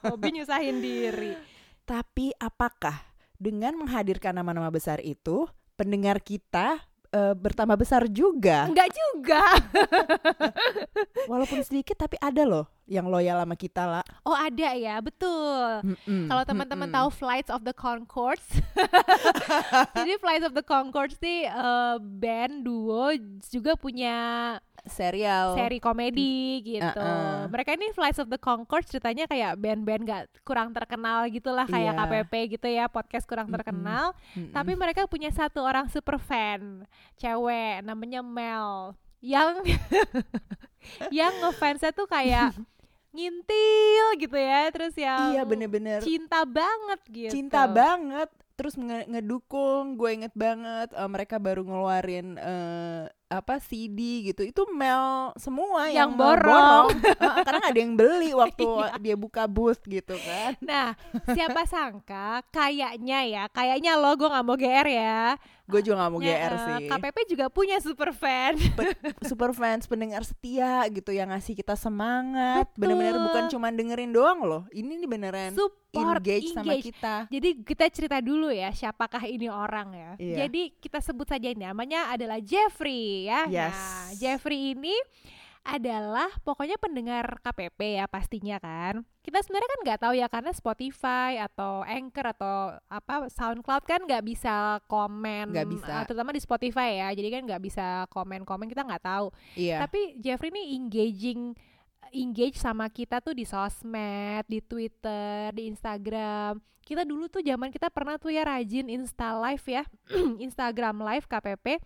[0.02, 1.36] hobi nyusahin diri.
[1.84, 2.96] Tapi apakah
[3.36, 6.80] dengan menghadirkan nama-nama besar itu pendengar kita
[7.12, 8.66] eh, bertambah besar juga?
[8.66, 9.42] Enggak juga.
[11.30, 14.04] Walaupun sedikit tapi ada loh yang loyal sama kita lah.
[14.28, 15.96] Oh ada ya, betul.
[16.04, 16.96] Kalau teman-teman mm-mm.
[17.00, 18.44] tahu Flights of the Conchords,
[19.96, 23.16] jadi Flights of the Conchords nih eh, band duo
[23.48, 24.16] juga punya
[24.82, 26.98] serial seri komedi gitu.
[26.98, 27.46] Uh-uh.
[27.46, 31.98] Mereka ini Flights of the Conchords ceritanya kayak band-band gak kurang terkenal gitulah kayak Iya.
[32.02, 34.10] KPP gitu ya, podcast kurang terkenal.
[34.34, 34.50] Mm-mm.
[34.50, 36.82] Tapi mereka punya satu orang super fan,
[37.14, 39.62] cewek namanya Mel, yang
[41.14, 42.50] yang ngefansnya tuh kayak
[43.12, 47.32] ngintil gitu ya, terus yang iya bener-bener cinta banget gitu.
[47.32, 53.98] cinta banget terus nge- ngedukung gue inget banget eh, mereka baru ngeluarin eh, apa CD
[54.24, 56.86] gitu itu Mel semua Yang yang, borong.
[57.22, 58.96] Heeh, karena nggak ada yang beli waktu Iya.
[58.98, 60.92] dia buka booth gitu kan Nah,
[61.26, 65.36] siapa sangka kayaknya ya, kayaknya lo gue nggak mau GR ya.
[65.62, 68.58] gue juga nggak mau Ya, GR sih KPP juga punya super fan.
[69.22, 74.62] super fans pendengar setia gitu yang ngasih kita semangat bener-bener bukan cuma dengerin doang loh
[74.70, 76.84] ini nih beneran Support, engage, sama engage.
[76.90, 80.10] kita Jadi kita cerita dulu ya, siapakah ini orang ya.
[80.16, 80.36] Iya.
[80.42, 83.46] Jadi kita sebut saja ini namanya adalah Jeffrey ya.
[83.46, 83.72] Yes.
[83.72, 84.94] Nah, Jeffrey ini
[85.62, 89.06] adalah pokoknya pendengar KPP ya pastinya kan.
[89.22, 92.54] Kita sebenarnya kan nggak tahu ya karena Spotify atau Anchor atau
[92.90, 95.94] apa SoundCloud kan nggak bisa komen, Nggak bisa.
[95.94, 97.08] eh, terutama di Spotify ya.
[97.14, 99.30] Jadi kan nggak bisa komen-komen kita nggak tahu.
[99.54, 101.54] iya Tapi Jeffrey ini engaging
[102.10, 106.58] engage sama kita tuh di sosmed, di Twitter, di Instagram.
[106.82, 109.86] Kita dulu tuh zaman kita pernah tuh ya rajin Insta Live ya,
[110.44, 111.78] Instagram Live KPP.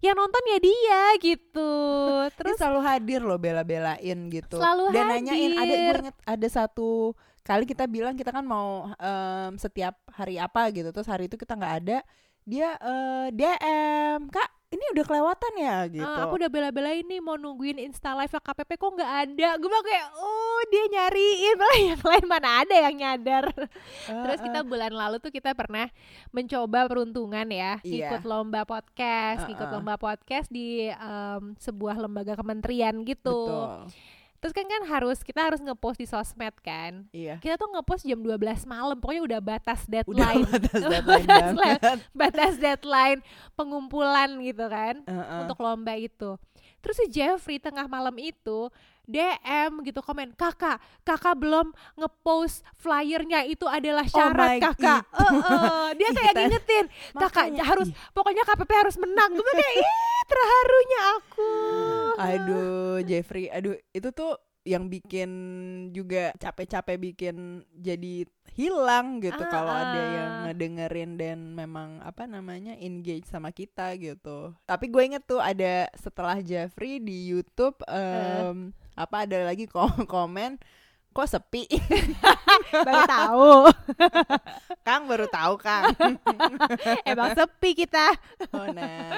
[0.00, 1.70] Yang nonton ya dia gitu.
[2.36, 4.56] Terus Terus selalu hadir loh bela-belain gitu.
[4.56, 5.96] Selalu Dan nanyain ada gue hadir.
[6.08, 10.88] inget ada satu kali kita bilang kita kan mau em, setiap hari apa gitu.
[10.92, 11.98] Terus hari itu kita nggak ada.
[12.50, 16.02] Dia eh, DM, "Kak, ini udah kelewatan ya?" gitu.
[16.02, 19.48] "Ah, aku udah bela-belain nih mau nungguin Insta Live KPP kok nggak ada.
[19.54, 23.44] Gue bilang kayak, oh dia nyariin, malah yang lain mana ada yang nyadar.
[24.04, 25.86] Terus kita bulan lalu tuh kita pernah
[26.28, 28.10] mencoba peruntungan ya, Iya.
[28.10, 29.74] ikut lomba podcast, ikut Uh-uh.
[29.78, 33.46] lomba podcast di em, sebuah lembaga kementerian gitu.
[33.46, 34.18] Betul.
[34.40, 37.04] Terus kan kan harus kita harus ngepost di sosmed kan.
[37.10, 37.36] Iya.
[37.38, 40.42] Kita tuh ngepost jam 12 malam, pokoknya udah batas Udah deadline.
[40.42, 41.78] batas deadline
[42.10, 43.20] Batas deadline
[43.54, 45.38] pengumpulan gitu kan Heeh.
[45.42, 46.40] untuk lomba itu.
[46.80, 48.72] Terus si Jeffrey tengah malam itu
[49.04, 55.02] DM gitu komen, kakak, kakak belum ngepost flyernya itu adalah syarat Oh kakak.
[55.02, 55.26] itu.
[55.50, 57.94] Heeh, dia kayak Kita- ngingetin, kakak Makanya, harus, ih.
[58.10, 59.30] pokoknya KPP harus menang.
[59.34, 59.90] Gue kayak, ih
[60.24, 61.50] terharunya aku.
[62.20, 65.30] Aduh, Jeffrey, aduh itu tuh yang bikin
[65.96, 70.08] juga capek-capek bikin jadi hilang gitu Ah, kalau ada ah.
[70.12, 74.52] yang ngedengerin dan memang apa namanya engage sama kita gitu.
[74.68, 80.60] Tapi gue inget tuh ada setelah Jeffrey di YouTube em, apa ada lagi ko- komen
[81.10, 81.66] kok sepi
[82.86, 83.50] Baru tahu.
[84.86, 85.90] Kang baru tahu Kang
[87.10, 88.14] Emang sepi kita.
[88.50, 89.10] oh, nah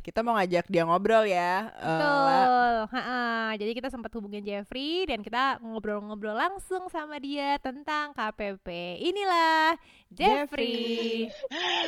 [0.00, 2.40] kita mau ngajak dia ngobrol ya Eh, La.
[2.40, 2.74] Betul.
[2.90, 3.20] Ha-ha.
[3.54, 8.68] Jadi kita sempat hubungin Jeffrey dan kita ngobrol-ngobrol langsung sama dia tentang KPP.
[9.02, 9.76] Inilah
[10.08, 11.28] Jeffrey.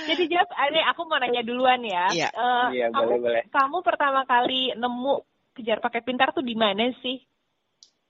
[0.04, 2.06] Jadi Jeff, ada aku mau nanya duluan ya.
[2.10, 2.28] Iya.
[2.30, 3.42] Eh, Iya, kamu, boleh, boleh.
[3.48, 5.14] kamu pertama kali nemu
[5.52, 7.20] kejar pakai pintar tuh di mana sih?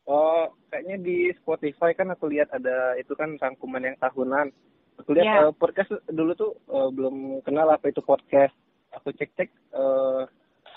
[0.03, 4.51] Oh, kayaknya di Spotify kan aku lihat ada itu kan rangkuman yang tahunan.
[4.99, 5.39] Aku lihat Ya.
[5.47, 8.53] eh, podcast dulu tuh eh, belum kenal apa itu podcast.
[8.93, 10.23] Aku cek-cek eh,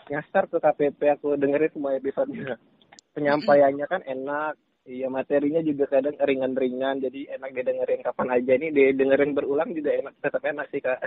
[0.08, 2.56] nyasar ke KPP, aku dengerin semua episodenya.
[3.18, 4.54] Penyampaiannya kan enak,
[4.86, 8.52] iya materinya juga kadang ringan-ringan, jadi enak didengerin kapan aja.
[8.54, 11.00] Ini didengerin berulang juga enak, tetap enak sih kak.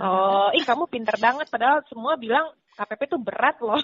[0.00, 1.46] Oh, ih kamu pinter banget.
[1.46, 3.78] Padahal semua bilang KPP tuh berat loh.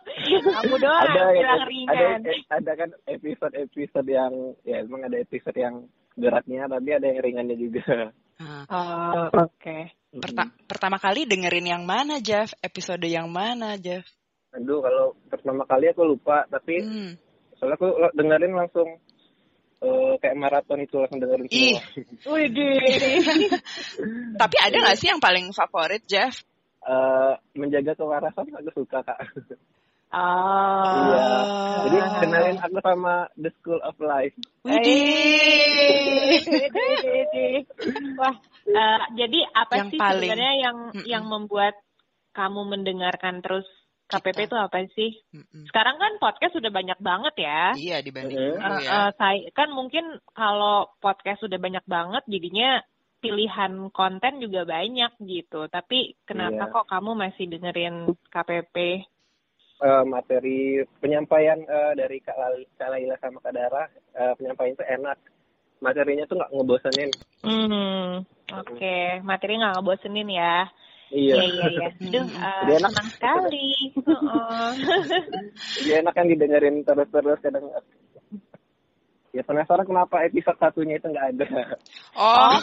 [0.56, 2.20] kamu doang ada yang bilang ada ringan.
[2.48, 4.32] ada kan episode-episode yang
[4.64, 8.12] ya emang ada episode yang beratnya, tapi ada yang ringannya juga.
[8.42, 9.76] Oh, oke.
[10.18, 12.52] perta- pertama kali dengerin yang mana, Jeff?
[12.58, 14.02] Episode yang mana, Jeff?
[14.52, 17.12] Aduh, kalau pertama kali aku lupa, tapi Hmm.
[17.56, 18.88] soalnya aku dengerin langsung
[19.82, 21.74] eh, kayak maraton itu langsung dengerin Ih.
[21.74, 22.38] semua.
[22.38, 22.78] Widih.
[24.42, 26.38] Tapi ada nggak sih yang paling favorit, Jeff?
[26.82, 29.18] Eh, menjaga kewarasan aku suka kak.
[30.12, 30.82] Oh.
[31.08, 31.24] Iya.
[31.86, 32.10] Jadi Ah.
[32.20, 34.34] kenalin aku sama The School of Life.
[36.42, 37.64] Widih.
[38.18, 38.34] Wah,
[38.66, 41.04] eh, jadi apa Yang sih paling- sebenarnya yang Mm-mm.
[41.06, 41.74] yang membuat
[42.32, 43.64] kamu mendengarkan terus
[44.04, 44.48] KPP Kita.
[44.52, 45.10] itu apa sih?
[45.32, 45.64] Mm-mm.
[45.72, 47.72] Sekarang kan podcast sudah banyak banget ya.
[47.72, 48.60] Iya dibanding ya.
[48.60, 50.04] eh, saya kan mungkin
[50.36, 52.84] kalau podcast sudah banyak banget jadinya
[53.22, 55.70] pilihan konten juga banyak gitu.
[55.70, 56.72] Tapi kenapa Iya.
[56.74, 58.76] kok kamu masih dengerin KPP?
[59.82, 64.84] Eh, materi penyampaian eh, dari Kak, Lali, Kak Laila sama Kak Dara, eh, penyampaian itu
[64.86, 65.18] enak.
[65.82, 67.10] Materinya tuh nggak ngebosenin.
[67.42, 68.22] Hmm,
[68.54, 68.96] oke.
[69.26, 70.70] Materi nggak ngebosenin ya.
[71.10, 71.34] Iya.
[71.34, 71.88] Iya, iya, iya.
[71.98, 72.92] Duh, eh, Jadi enak.
[73.10, 73.68] sekali.
[75.82, 77.66] Jadi enak kan didengerin terus-terus kadang.
[79.32, 81.48] Ya penasaran kenapa episode satunya itu nggak ada.
[82.20, 82.60] Oh,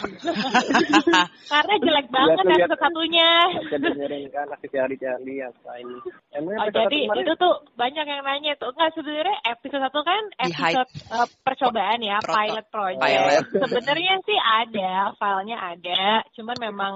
[1.50, 3.30] Karena jelek banget episode satunya.
[3.74, 5.98] Dengerin kan masih cari-cari apa ini.
[6.30, 10.22] Emangnya Oh, jadi kemarin itu tuh banyak yang nanya tuh enggak sebenarnya episode satu kan
[10.38, 13.02] episode eh, percobaan ya Proto- pilot project.
[13.02, 13.44] pilot.
[13.66, 16.02] Sebenarnya sih ada filenya ada,
[16.38, 16.92] cuman memang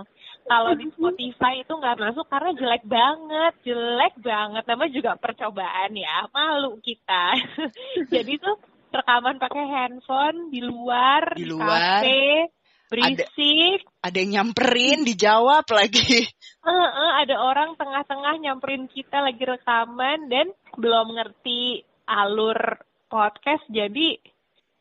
[0.47, 4.63] kalau di Spotify itu nggak masuk karena jelek banget, jelek banget.
[4.71, 7.35] Namanya juga percobaan ya, malu kita.
[8.15, 8.55] jadi tuh
[8.95, 12.03] rekaman pakai handphone di luar, Di di, luar.
[12.03, 12.55] kafe,
[12.89, 13.81] berisik.
[14.01, 16.23] ada yang nyamperin, dijawab lagi.
[16.65, 20.49] Eh, eh, ada orang tengah-tengah nyamperin kita lagi rekaman dan
[20.81, 22.81] belum ngerti alur
[23.13, 24.17] podcast jadi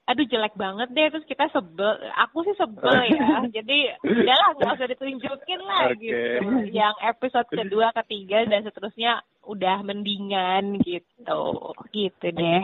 [0.03, 4.87] aduh jelek banget deh terus kita sebel aku sih sebel ya jadi udahlah nggak usah
[4.91, 6.03] ditunjukin lah Oke.
[6.03, 12.63] gitu yang episode kedua ketiga dan seterusnya udah mendingan gitu gitu deh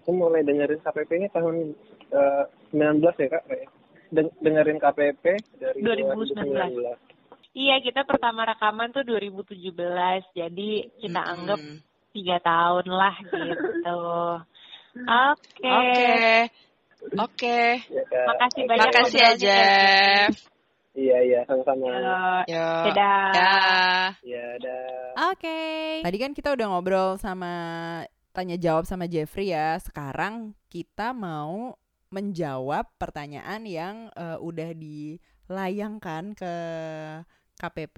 [0.00, 1.76] aku mulai dengerin KPP ini tahun
[2.10, 3.44] eh, 19 ya kak.
[4.10, 5.24] Den- dengerin KPP
[5.60, 6.34] dari 2019.
[6.34, 7.54] 2019.
[7.54, 9.70] iya kita pertama rekaman tuh 2017
[10.34, 11.32] jadi kita Mm-mm.
[11.34, 11.60] anggap
[12.10, 13.70] tiga tahun lah gitu
[15.30, 15.78] oke
[17.16, 17.80] Oke.
[17.88, 18.22] Ya.
[18.28, 20.32] Makasih banyak Makasih ya, ngobrolnya, Jeff.
[20.92, 21.86] Iya iya sama-sama.
[22.44, 22.68] Yo.
[22.92, 24.08] dadah Dah.
[24.20, 25.32] Ya dah.
[25.32, 25.60] Oke.
[26.04, 27.52] Tadi kan kita udah ngobrol sama
[28.30, 29.74] tanya jawab sama Jeffrey ya.
[29.76, 31.74] Sekarang kita mau
[32.10, 36.54] menjawab pertanyaan yang eh, udah dilayangkan ke
[37.56, 37.96] KPP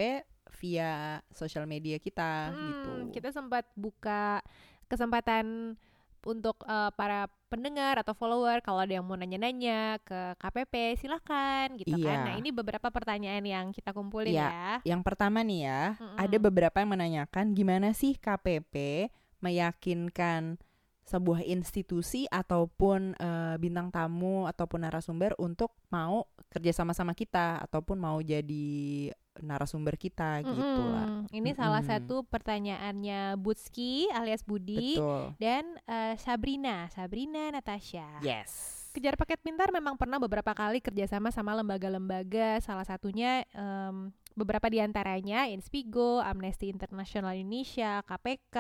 [0.53, 0.93] via
[1.33, 2.91] sosial media kita Hmm, gitu.
[3.15, 4.45] Kita sempat buka
[4.87, 5.77] kesempatan
[6.23, 11.93] untuk eh, para pendengar atau follower kalau ada yang mau nanya-nanya ke KPP silahkan gitu
[11.99, 12.01] kan.
[12.01, 12.25] Iya.
[12.25, 14.49] Nah ini beberapa pertanyaan yang kita kumpulin Iya.
[14.49, 14.97] ya.
[14.97, 16.17] Yang pertama nih ya, Mm-mm.
[16.17, 19.09] ada beberapa yang menanyakan gimana sih KPP
[19.43, 20.57] meyakinkan
[21.03, 28.23] sebuah institusi ataupun eh, bintang tamu ataupun narasumber untuk mau kerja sama-sama kita ataupun mau
[28.23, 29.11] jadi
[29.43, 31.25] narasumber kita gitu lah.
[31.33, 31.91] Ini salah Mm-mm.
[31.91, 35.35] satu pertanyaannya Butski alias Budi Betul.
[35.43, 38.23] dan eh, Sabrina, Sabrina Natasha.
[38.23, 38.79] Yes.
[38.93, 44.85] Kejar Paket Pintar memang pernah beberapa kali kerjasama sama lembaga-lembaga, salah satunya em, beberapa di
[44.85, 48.57] antaranya Inspigo, Amnesty International Indonesia, KPK,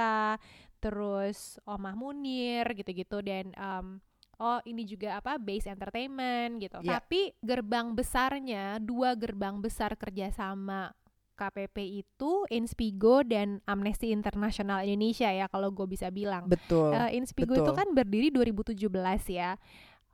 [0.82, 4.02] terus Omah Munir gitu-gitu dan em,
[4.42, 6.82] oh ini juga apa base entertainment gitu.
[6.82, 6.98] Ya.
[6.98, 10.90] Tapi gerbang besarnya dua gerbang besar kerjasama
[11.38, 16.46] KPP itu Inspigo dan Amnesty International Indonesia ya kalau gue bisa bilang.
[16.50, 16.92] Betul.
[16.92, 17.78] Eh, Inspigo itu betul.
[17.78, 18.86] kan berdiri 2017
[19.32, 19.56] ya.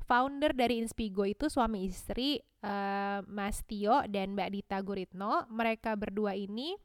[0.09, 5.45] Founder dari Inspigo itu suami istri eh, Mas Tio dan Mbak Dita Guritno.
[5.53, 6.79] Mereka berdua ini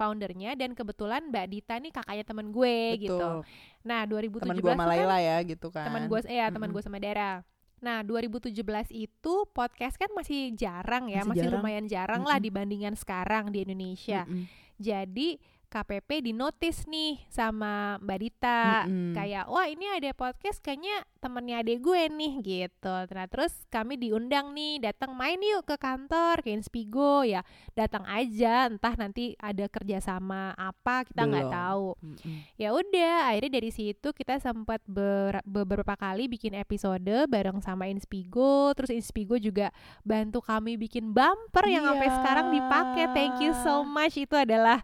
[0.00, 3.20] foundernya dan kebetulan Mbak Dita nih kakaknya temen gue gitu.
[3.20, 3.44] Betul.
[3.84, 5.84] Nah 2017 Temen gue kan Malaila ya gitu kan.
[5.84, 6.74] teman gue ya teman Mm-mm.
[6.74, 7.44] gue sama Dara.
[7.80, 8.52] Nah 2017
[8.92, 11.60] itu podcast kan masih jarang ya, Masih masih, jarang.
[11.60, 12.48] lumayan jarang lah Mm-mm.
[12.48, 14.24] dibandingkan sekarang di Indonesia.
[14.24, 14.48] Mm-mm.
[14.80, 15.28] Jadi
[15.70, 19.14] KPP dinotis nih sama Mbak Dita Mm-mm.
[19.14, 22.96] kayak wah ini ada podcast kayaknya temennya adek gue nih gitu.
[23.12, 28.66] Nah terus kami diundang nih datang main yuk ke kantor ke Inspigo ya datang aja
[28.66, 32.38] entah nanti ada kerjasama apa kita nggak tahu Mm-mm.
[32.56, 38.74] ya udah akhirnya dari situ kita sempat ber- beberapa kali bikin episode bareng sama Inspigo
[38.74, 39.70] terus Inspigo juga
[40.02, 42.16] bantu kami bikin bumper yang sampai Iya.
[42.16, 44.80] sekarang dipakai thank you so much itu adalah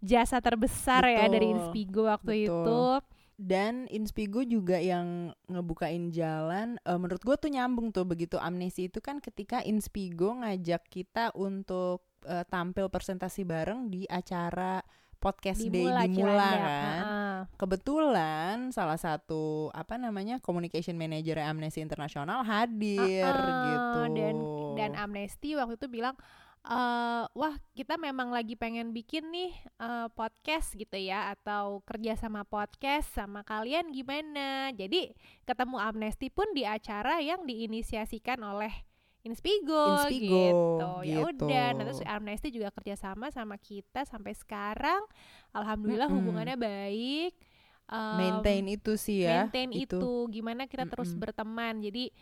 [0.00, 2.44] jasa terbesar ya dari Betul, Inspigo waktu betul.
[2.44, 2.80] itu
[3.36, 6.76] Dan Inspigo juga yang ngebukain jalan.
[6.78, 12.04] eh, menurut gue tuh nyambung tuh begitu amnesi itu kan ketika Inspigo ngajak kita untuk
[12.22, 14.84] eh, tampil presentasi bareng di acara
[15.16, 16.60] podcast di day Mula di Mula Cilandak.
[16.60, 17.00] kan.
[17.00, 17.38] Heeh.
[17.56, 24.00] Kebetulan salah satu apa namanya communication manager Amnesty Internasional hadir Heeh, gitu.
[24.14, 24.36] dan
[24.76, 26.12] dan Amnesty waktu itu bilang
[26.60, 29.48] eh wah kita memang lagi pengen bikin nih
[29.80, 35.16] eh, podcast gitu ya atau kerja sama podcast sama kalian gimana jadi
[35.48, 38.70] ketemu Amnesty pun di acara yang diinisiasikan oleh
[39.20, 41.44] Inspigo, Inspigo, gitu ya gitu.
[41.44, 45.00] udah nah terus Amnesty juga kerjasama sama kita sampai sekarang
[45.56, 46.20] alhamdulillah Mm-mm.
[46.24, 47.32] hubungannya baik
[47.90, 49.50] Em, maintain itu sih ya.
[49.50, 49.98] maintain itu.
[50.30, 51.20] gimana kita terus Mm-mm.
[51.26, 52.14] berteman jadi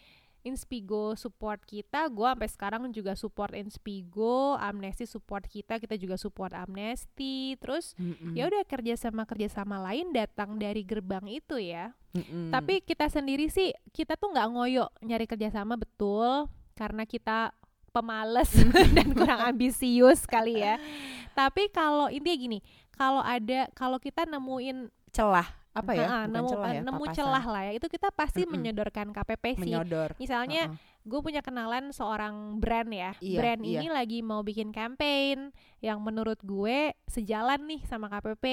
[0.47, 2.07] Inspigo support kita.
[2.11, 8.35] Gue sampai sekarang juga support Inspigo Amnesty support kita kita juga support Amnesty terus Mm-mm.
[8.39, 11.95] ya udah kerja sama kerja sama lain datang dari gerbang itu ya.
[12.09, 12.49] Mm-mm.
[12.49, 16.47] tapi kita sendiri sih kita tuh nggak ngoyo nyari kerjasama betul.
[16.79, 17.51] Karena kita
[17.91, 18.55] pemales
[18.97, 20.79] dan kurang ambisius kali ya.
[21.39, 22.59] Tapi kalau intinya gini
[22.99, 25.47] kalau ada kalau kita nemuin celah
[25.79, 26.05] apa ya?
[26.05, 27.17] Bukan nemu celah ya, nemu papasan.
[27.17, 28.53] celah lah ya itu kita pasti Mm-mm.
[28.55, 30.11] menyodorkan KPP sih menyodor.
[30.17, 30.79] misalnya Heeh.
[31.03, 33.79] gue punya kenalan seorang brand ya Iya, brand iya.
[33.79, 38.45] ini lagi mau bikin campaign yang menurut gue sejalan nih sama KPP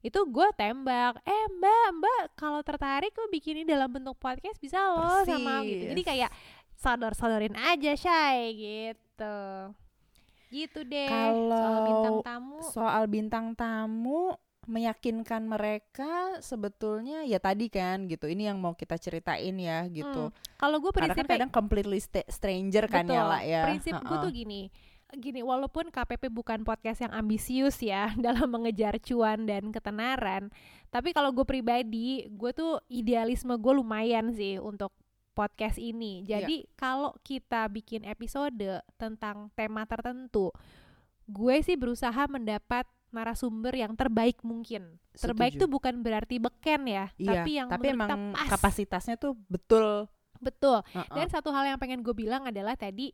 [0.00, 4.78] itu gue tembak eh mbak mbak kalau tertarik gue bikin ini dalam bentuk podcast bisa
[4.86, 6.30] loh sama gitu jadi kayak
[6.72, 9.38] sodor sodorin aja shy gitu
[10.48, 11.10] gitu deh
[11.50, 14.32] soal bintang Kalau tamu soal bintang tamu
[14.68, 18.28] meyakinkan mereka sebetulnya ya tadi kan gitu.
[18.28, 20.28] Ini yang mau kita ceritain ya gitu.
[20.60, 23.64] Kalau gue karena kan prinsipnya kadang completely sta- stranger kan ya lah ya.
[23.64, 24.68] Prinsip gue tuh gini,
[25.16, 30.52] gini walaupun KPP bukan podcast yang ambisius ya dalam mengejar cuan dan ketenaran,
[30.92, 34.92] tapi kalau gue pribadi, gue tuh idealisme gue lumayan sih untuk
[35.32, 36.28] podcast ini.
[36.28, 36.44] Iya.
[36.44, 40.52] Jadi kalau kita bikin episode tentang tema tertentu,
[41.24, 45.00] gue sih berusaha mendapat narasumber yang terbaik mungkin.
[45.12, 45.62] Terbaik Setuju.
[45.64, 48.48] tuh bukan berarti beken ya, Iya, tapi yang tapi emang pas.
[48.52, 50.06] kapasitasnya tuh betul
[50.38, 50.86] Betul.
[50.94, 51.14] Heeh.
[51.18, 53.10] Dan satu hal yang pengen gue bilang adalah tadi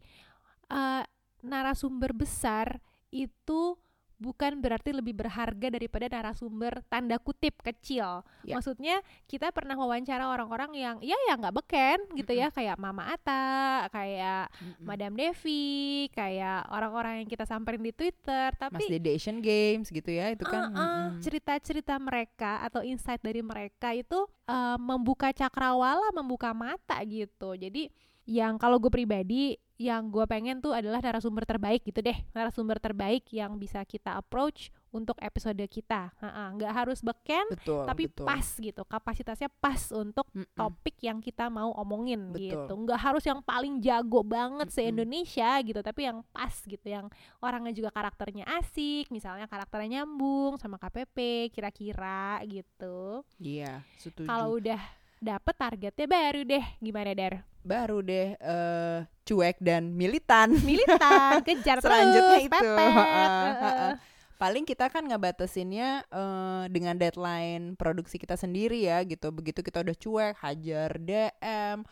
[0.69, 1.03] eh,
[1.41, 3.81] narasumber besar itu
[4.17, 8.23] bukan berarti lebih berharga daripada narasumber tanda kutip kecil.
[8.47, 8.57] Ya.
[8.57, 13.87] Maksudnya kita pernah wawancara orang-orang yang ya ya nggak beken gitu ya kayak Mama Ata,
[13.91, 14.87] kayak Mm-mm.
[14.87, 20.11] Madam Devi, kayak orang-orang yang kita samperin di Twitter, Mas tapi Dede Asian Games gitu
[20.11, 21.21] ya itu kan Uh-uh, mm-mm.
[21.21, 27.59] cerita-cerita mereka atau insight dari mereka itu uh, membuka cakrawala, membuka mata gitu.
[27.59, 27.91] Jadi
[28.25, 33.27] yang kalau gue pribadi yang gue pengen tuh adalah narasumber terbaik gitu deh, narasumber terbaik
[33.35, 36.15] yang bisa kita approach untuk episode kita.
[36.55, 38.23] Nggak harus beken, betul tapi betul.
[38.23, 40.55] pas gitu, kapasitasnya pas untuk Mm-mm.
[40.55, 42.71] topik yang kita mau omongin Betul.
[42.71, 42.73] gitu.
[42.87, 44.95] Nggak harus yang paling jago banget se Mm-mm.
[44.95, 47.11] Indonesia gitu, tapi yang pas gitu, yang
[47.43, 53.27] orangnya juga karakternya asik, misalnya karakternya nyambung sama KPP, kira-kira gitu.
[53.43, 54.79] iya setuju Kalau udah
[55.25, 57.35] dapet targetnya baru deh, gimana Dar?
[57.65, 62.53] baru deh eh cuek dan militan Militan, kejar Selanjutnya terus, itu.
[62.61, 62.93] pepet.
[62.93, 63.53] Ha-ha, Heeh.
[63.57, 63.91] ha-ha.
[64.37, 69.97] paling kita kan ngebatasinnya eh, dengan deadline produksi kita sendiri ya gitu begitu kita udah
[69.97, 71.89] cuek hajar DM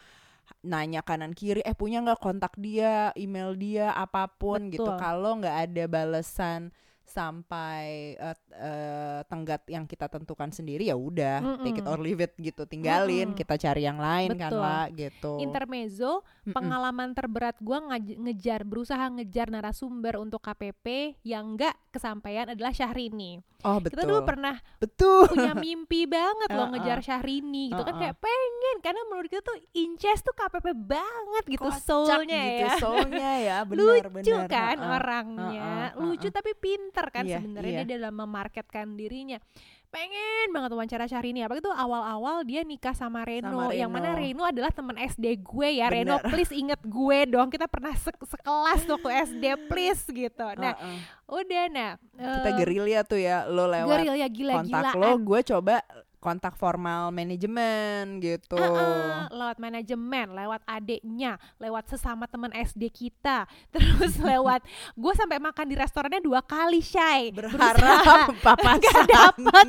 [0.61, 5.01] nanya kanan kiri eh punya nggak kontak dia email dia apa pun gitu Betul.
[5.01, 6.68] kalau nggak ada balasan
[7.12, 12.33] sampai eh, eh, tenggat yang kita tentukan sendiri ya udah take it or leave it
[12.40, 13.38] gitu tinggalin Mm-mm.
[13.38, 14.62] kita cari yang lain kan Betul.
[14.64, 15.33] lah gitu.
[15.38, 16.57] Intermezzo Mm-mm.
[16.57, 23.44] pengalaman terberat gua ngaj- ngejar berusaha ngejar narasumber untuk KPP yang enggak kesampaian adalah Syahrini.
[23.63, 25.31] Oh betul kita dulu pernah betul.
[25.31, 28.02] punya mimpi banget loh ngejar Syahrini gitu kan Uh-uh.
[28.02, 32.75] kayak pengen karena menurut kita tuh Inces tuh KPP banget gitu Kocak soulnya gitu, ya.
[32.83, 34.50] soulnya ya benar lucu benar.
[34.50, 37.83] kan orangnya lucu tapi pinter kan Iya, sebenarnya iya.
[37.83, 39.40] dia dalam memarketkan dirinya
[39.88, 44.40] pengen banget wawancara Syahrini apalagi tuh awal-awal dia nikah sama Reno, Sama yang mana Reno.
[44.40, 46.33] Reno adalah teman SD gue ya Reno Bener.
[46.33, 50.96] please inget gue dong kita pernah se- sekelas waktu SD please gitu nah Ha-ha.
[51.29, 55.77] udah nah kita eh, gerilya tuh ya lo lewat gerilya kontak gila-gilaan lo gue coba
[56.23, 58.54] kontak formal manajemen gitu.
[58.54, 64.62] Ah, lewat manajemen, lewat adeknya, lewat sesama teman SD kita, terus lewat
[64.94, 69.66] gue sampai makan di restorannya dua kali shy, berharap papasan Gak dapet.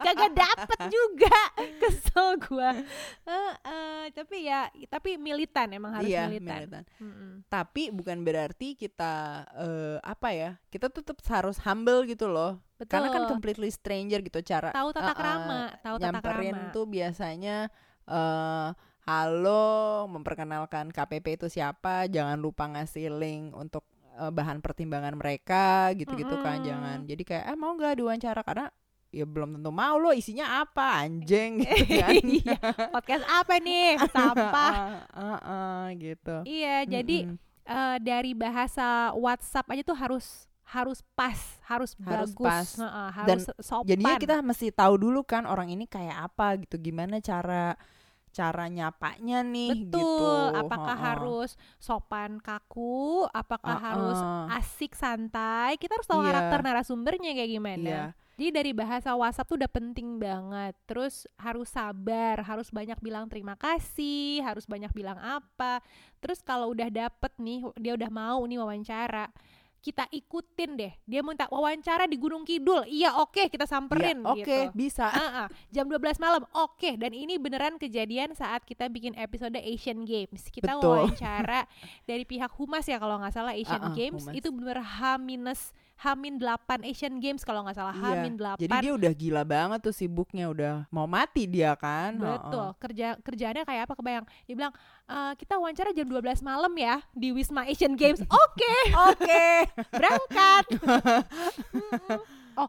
[0.04, 1.38] Gak dapet juga
[1.80, 2.70] Kesel gue
[4.14, 6.82] Tapi ya Tapi militan emang harus iya militan, militan.
[7.02, 7.32] Mm-mm.
[7.50, 13.08] tapi bukan berarti kita eh, apa ya kita tetap harus humble gitu loh Betul karena
[13.08, 16.74] kan completely stranger gitu cara Tahu tata uh-uh, krama Tahu tata nyamperin krama.
[16.74, 17.56] tuh biasanya
[18.04, 18.68] eh
[19.04, 19.64] halo
[20.08, 23.84] memperkenalkan KPP itu siapa jangan lupa ngasih link untuk
[24.16, 26.66] eh, bahan pertimbangan mereka gitu-gitu kan Mm-mm.
[26.66, 26.98] jangan.
[27.04, 28.40] Jadi kayak eh mau nggak diwawancara?
[28.40, 28.66] Karena
[29.10, 29.94] ya belum tentu mau.
[29.94, 31.60] Lo isinya apa anjing?
[31.68, 32.12] Gitu kan.
[32.16, 32.58] Iya,
[32.90, 34.00] Podcast apa nih?
[34.16, 34.72] Sampah.
[34.72, 36.36] Ah, ah, ah, gitu.
[36.42, 37.36] Iya jadi Mm-mm.
[37.66, 41.36] eh, Dari bahasa WhatsApp aja tuh harus harus pas,
[41.68, 42.68] harus, Harus bagus, pas.
[43.24, 43.86] Dan harus sopan.
[43.86, 47.76] jadinya kita mesti tahu dulu kan orang ini kayak apa gitu gimana cara
[48.34, 50.26] cara nyapanya nih Betul, gitu
[50.58, 51.06] apakah Heeh.
[51.06, 54.58] harus sopan kaku, apakah harus Heeh.
[54.58, 56.34] asik santai, kita harus tahu Iya.
[56.34, 57.78] karakter narasumbernya kayak gimana.
[57.86, 58.04] Iya.
[58.34, 60.74] Jadi dari bahasa WhatsApp tuh udah penting banget.
[60.90, 65.78] Terus harus sabar, harus banyak bilang terima kasih, harus banyak bilang apa.
[66.18, 69.30] Terus kalau udah dapet nih, dia udah mau nih wawancara,
[69.84, 70.92] kita ikutin deh.
[71.04, 72.88] Dia minta wawancara di Gunung Kidul.
[72.88, 74.72] Iya, oke, kita samperin Iya, oke gitu.
[74.72, 75.46] bisa ah.
[75.68, 76.48] jam 12 malam.
[76.56, 80.48] Oke, dan ini beneran kejadian saat kita bikin episode Asian Games.
[80.48, 81.12] Kita Betul.
[81.12, 81.68] wawancara
[82.08, 84.38] dari pihak Humas ya kalau nggak salah Asian ah, Games Humas.
[84.40, 88.02] itu bener H minus Hamin 8 Asian Games kalau nggak salah Iya.
[88.18, 88.60] Hamin 8.
[88.60, 93.64] jadi dia udah gila banget tuh sibuknya udah mau mati dia kan Betul, kerja kerjaannya
[93.64, 94.24] kayak apa kebayang?
[94.44, 94.74] Dia bilang
[95.06, 98.20] "Eh, kita wawancara jam 12 malam ya di Wisma Asian Games.
[98.44, 99.46] Oke, oke
[100.00, 100.64] berangkat.
[101.72, 102.18] Mm-mm.
[102.60, 102.68] oh,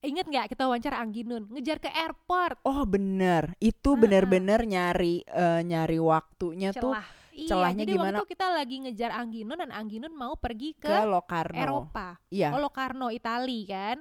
[0.00, 5.96] inget nggak kita wawancara Angginun ngejar ke airport oh bener itu bener-bener nyari eh, nyari
[5.96, 6.92] waktunya tuh
[7.36, 8.06] Iya, celahnya jadi gimana?
[8.08, 12.14] waktu itu kita lagi ngejar Angginun dan Angginun mau pergi ke, ke Locarno Eropa.
[12.28, 13.98] iya Oh, Locarno, Itali kan.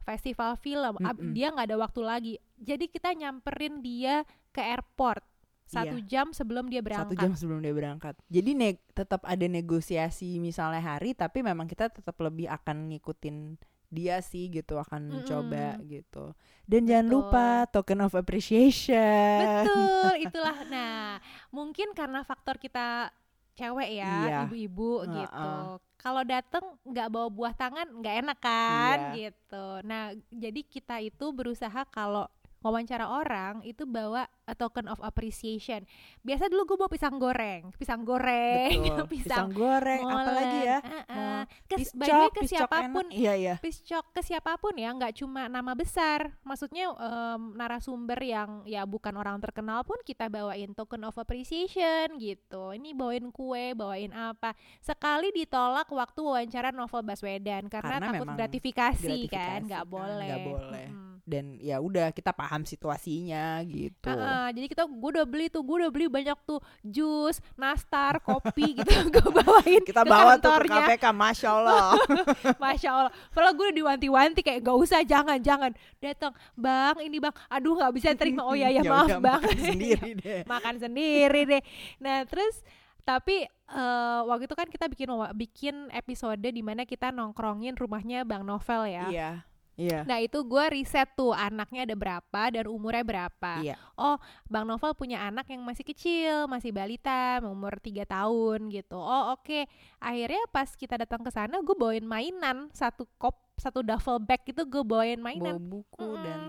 [0.00, 0.94] Festival film.
[0.96, 1.32] Ab- Mm-mm.
[1.32, 2.32] Dia nggak ada waktu lagi.
[2.56, 5.26] Jadi kita nyamperin dia ke airport
[5.66, 6.94] satu jam sebelum dia Iya.
[6.94, 7.18] satu berangkat.
[7.20, 12.14] jam sebelum dia berangkat jadi ne- tetap ada negosiasi misalnya hari tapi memang kita tetap
[12.16, 13.58] lebih akan ngikutin
[13.92, 15.26] dia sih gitu akan Mm-mm.
[15.26, 16.34] coba gitu
[16.70, 17.12] dan jangan Betul.
[17.12, 18.98] lupa token of appreciation
[19.36, 20.64] Betul, itulah.
[20.64, 21.20] Nah,
[21.52, 23.12] mungkin karena faktor kita
[23.56, 24.32] cewek ya, Iya.
[24.36, 25.24] ibu-ibu Heeh.
[25.24, 25.68] gitu.
[26.00, 29.06] Kalau dateng nggak bawa buah tangan nggak enak kan, Iya.
[29.12, 29.66] gitu.
[29.84, 32.28] Nah, jadi kita itu berusaha kalau
[32.60, 35.82] wawancara orang itu bawa a token of appreciation.
[36.20, 39.06] Biasa dulu gue bawa pisang goreng, pisang goreng, Betul.
[39.18, 41.40] pisang goreng apalagi ya Heeh.
[41.42, 43.14] Mau Ke, piscok, by the way, ke piscok siapa pun enak.
[43.14, 48.62] iya iya piscok ke siapa pun ya nggak cuma nama besar maksudnya em, narasumber yang
[48.64, 54.10] ya bukan orang terkenal pun kita bawain token of appreciation gitu ini bawain kue bawain
[54.10, 59.90] apa sekali ditolak waktu wawancara novel Baswedan karena, Karena takut gratifikasi, kan gratifikasi nggak kan,
[59.90, 60.86] boleh nggak boleh.
[60.88, 61.15] Mm-mm.
[61.26, 65.82] Dan ya udah kita paham situasinya gitu Heeh, jadi kita gue udah beli tuh gue
[65.82, 70.70] udah beli banyak tuh jus nastar kopi gitu gue bawain kita ke bawa tuh ke
[70.70, 70.86] kantornya.
[70.94, 71.90] KPK masya Allah
[72.62, 73.12] Masya Allah.
[73.34, 77.34] Padahal gue udah diwanti-wanti kayak gak usah jangan jangan datang bang ini bang.
[77.50, 78.46] Aduh nggak bisa terima.
[78.46, 79.40] Oh ya ya, maaf udah, bang.
[79.42, 81.62] makan sendiri deh makan sendiri deh.
[81.98, 82.62] Nah terus
[83.02, 88.46] tapi eh, waktu itu kan kita bikin bikin episode di mana kita nongkrongin rumahnya bang
[88.46, 89.06] Novel ya.
[89.10, 89.32] iya
[89.76, 93.52] iya Nah itu gue riset tuh anaknya ada berapa dan umurnya berapa.
[93.60, 93.76] Iya.
[93.94, 94.16] Oh
[94.48, 98.96] Bang Novel punya anak yang masih kecil, masih balita, umur 3 tahun gitu.
[98.96, 99.68] Oh oke.
[100.00, 104.64] Akhirnya pas kita datang ke sana gue bawain mainan satu kop satu duffel bag itu
[104.64, 105.56] gue bawain bawa mainan.
[105.56, 106.24] buku Mm-mm.
[106.24, 106.40] dan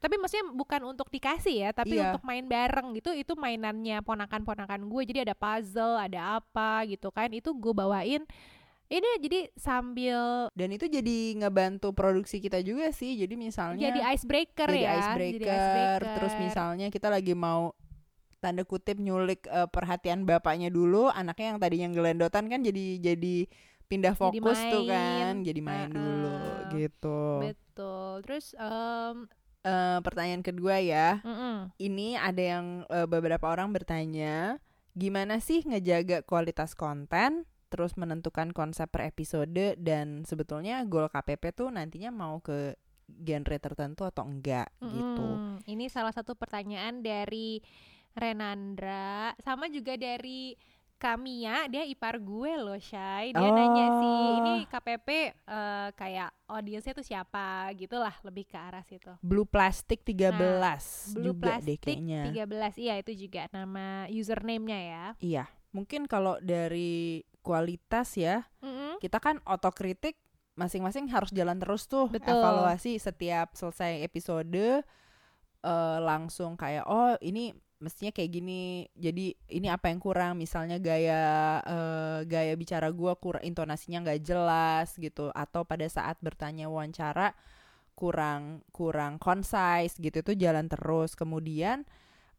[0.00, 2.16] Tapi maksudnya bukan untuk dikasih ya, tapi Iya.
[2.16, 3.12] untuk main bareng gitu.
[3.12, 5.02] Itu mainannya ponakan-ponakan gue.
[5.04, 7.28] Jadi ada puzzle, ada apa gitu kan.
[7.36, 8.24] Itu gue bawain
[8.90, 13.14] Ini jadi sambil Dan itu jadi ngebantu produksi kita juga sih.
[13.14, 14.92] Jadi misalnya jadi icebreaker jadi ya.
[14.98, 16.00] icebreaker, Jadi icebreaker.
[16.18, 17.70] terus misalnya kita lagi mau
[18.42, 23.46] tanda kutip nyulik eh, perhatian bapaknya dulu, anaknya yang tadinya gelendotan kan jadi jadi
[23.86, 24.90] pindah Jadi fokus tuh main.
[24.90, 25.94] kan, jadi main Uh-uh.
[25.94, 26.34] dulu
[26.74, 27.22] gitu.
[27.46, 28.12] Betul.
[28.26, 29.30] Terus em,
[29.60, 31.68] Eh, pertanyaan kedua ya, mm-mm.
[31.76, 34.56] ini ada yang eh, beberapa orang bertanya,
[34.96, 41.70] gimana sih ngejaga kualitas konten, terus menentukan konsep per episode dan sebetulnya goal KPP tuh
[41.70, 42.74] nantinya mau ke
[43.06, 45.22] genre tertentu atau enggak gitu.
[45.22, 45.62] Mm-mm.
[45.66, 47.62] Ini salah satu pertanyaan dari
[48.10, 50.54] Renandra sama juga dari
[51.00, 53.32] Kamia, dia ipar gue loh, Shay.
[53.32, 54.68] Dia nanya sih, ini Oh.
[54.68, 59.08] KPP eh, kayak audiensnya tuh siapa gitu lah, lebih ke arah situ.
[59.24, 60.36] Blue Plastic 13
[61.16, 62.22] Blue juga deh Plastic kayaknya.
[62.28, 65.04] 13, iya itu juga nama username-nya ya.
[65.24, 69.00] Iya, mungkin kalau dari kualitas ya, Mm-mm.
[69.00, 70.16] kita kan otokritik
[70.60, 72.36] masing-masing harus jalan terus tuh Betul.
[72.36, 74.84] evaluasi setiap selesai episode
[75.64, 81.22] eh, langsung kayak oh ini mestinya kayak gini jadi ini apa yang kurang misalnya gaya
[81.64, 87.32] eh, gaya bicara gua kurang intonasinya nggak jelas gitu atau pada saat bertanya wawancara
[87.96, 91.88] kurang kurang concise gitu itu jalan terus kemudian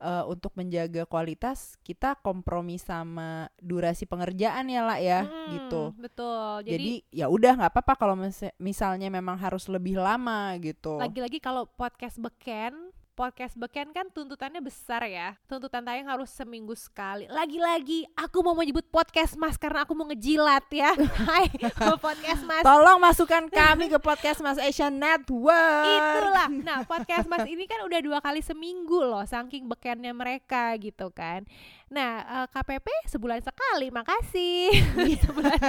[0.02, 6.66] eh, untuk menjaga kualitas kita kompromi sama durasi pengerjaan ya lah ya Mm, gitu Betul.
[6.66, 10.98] Jadi, jadi ya udah nggak apa-apa kalau mis- misalnya memang harus lebih lama gitu.
[10.98, 15.36] lagi-lagi kalau podcast beken podcast beken kan tuntutannya besar ya.
[15.46, 17.28] Tuntutan tayang harus seminggu sekali.
[17.28, 20.96] Lagi-lagi aku mau menyebut podcast mas karena aku mau ngejilat ya.
[21.28, 21.52] Hai
[22.00, 22.64] podcast mas.
[22.64, 25.86] Tolong masukkan kami ke podcast Mas Asian Network.
[25.86, 26.50] itulah.
[26.50, 31.44] Nah podcast mas ini kan udah dua kali seminggu loh saking bekennya mereka gitu kan
[31.92, 34.72] nah eh, KPP sebulan sekali makasih.
[35.28, 35.60] Sebulan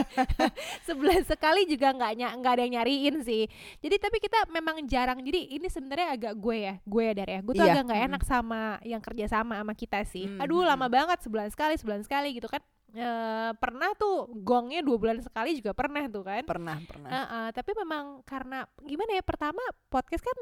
[0.86, 3.50] sebulan sekali juga nggak ny- nggak ada yang nyariin sih.
[3.82, 7.40] Jadi tapi kita memang jarang jadi ini sebenarnya agak gue ya gue ya dari ya.
[7.42, 10.30] Gue tuh Iya, agak nggak enak sama yang kerja sama sama kita sih.
[10.30, 12.62] Mm, aduh lama banget sebulan sekali sebulan sekali gitu kan.
[12.92, 16.44] Eh, pernah tuh gongnya dua bulan sekali juga pernah tuh kan.
[16.46, 17.08] Pernah, pernah.
[17.10, 19.58] Heeh, tapi memang karena gimana ya pertama
[19.90, 20.38] podcast kan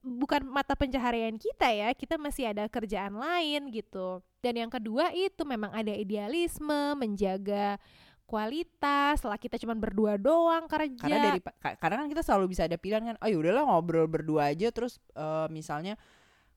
[0.00, 5.44] bukan mata pencaharian kita ya kita masih ada kerjaan lain gitu dan yang kedua itu
[5.44, 7.76] memang ada idealisme menjaga
[8.24, 12.62] kualitas lah kita cuma berdua doang kerja Karena dari ka- karena kan kita selalu bisa
[12.62, 13.16] ada pilihan kan.
[13.18, 15.98] Oh ya udahlah ngobrol berdua aja terus eh, misalnya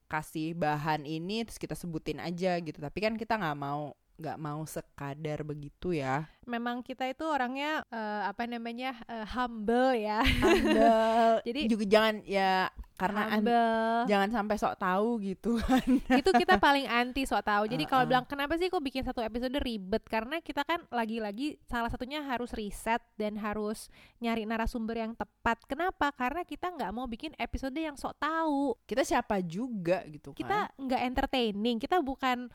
[0.05, 2.77] kasih bahan ini terus kita sebutin aja gitu.
[2.77, 6.29] Tapi kan kita nggak mau nggak mau sekadar begitu ya.
[6.43, 11.39] memang kita itu orangnya eh, apa namanya eh, humble ya Humble.
[11.47, 15.87] Jadi juga jangan ya karena an- humble jangan sampai sok tahu gitu kan.
[16.21, 17.63] itu kita paling anti sok tahu.
[17.65, 18.11] Jadi kalau Uh-uh.
[18.11, 20.03] bilang kenapa sih kok bikin satu episode ribet?
[20.05, 23.87] Karena kita kan lagi-lagi salah satunya harus riset dan harus
[24.19, 25.63] nyari narasumber yang tepat.
[25.65, 26.11] Kenapa?
[26.13, 28.75] Karena kita nggak mau bikin episode yang sok tahu.
[28.85, 30.37] kita siapa juga gitu kan.
[30.37, 31.77] Kita nggak entertaining.
[31.79, 32.51] Kita bukan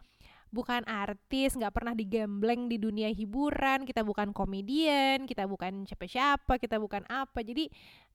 [0.49, 3.85] bukan artis, nggak pernah digembleng di dunia hiburan.
[3.85, 7.41] Kita bukan komedian, kita bukan siapa-siapa, kita bukan apa.
[7.45, 7.69] Jadi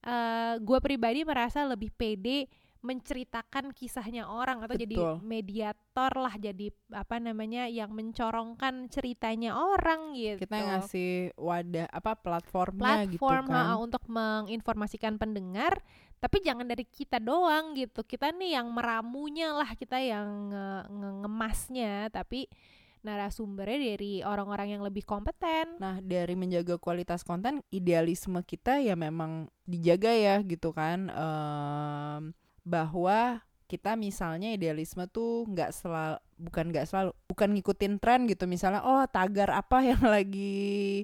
[0.03, 2.51] eh gue pribadi merasa lebih pede
[2.84, 5.15] menceritakan kisahnya orang atau jadi Betul.
[5.23, 13.07] mediator lah jadi apa namanya yang mencorongkan ceritanya orang gitu kita ngasih wadah apa platformnya
[13.07, 13.65] gitu platform kan.
[13.71, 15.79] ha, untuk menginformasikan pendengar
[16.24, 17.99] tapi jangan dari kita doang gitu.
[18.07, 20.88] Kita nih yang meramunya lah kita yang nge-
[21.28, 22.47] nge- tapi
[23.03, 25.76] narasumbernya dari orang-orang yang lebih kompeten.
[25.84, 31.11] Nah, dari menjaga kualitas konten, idealisme kita ya memang dijaga ya gitu kan.
[31.11, 32.32] Em,
[32.63, 38.47] bahwa kita misalnya idealisme tuh nggak selalu bukan nggak selalu bukan ngikutin tren gitu.
[38.47, 41.03] Misalnya oh tagar apa yang lagi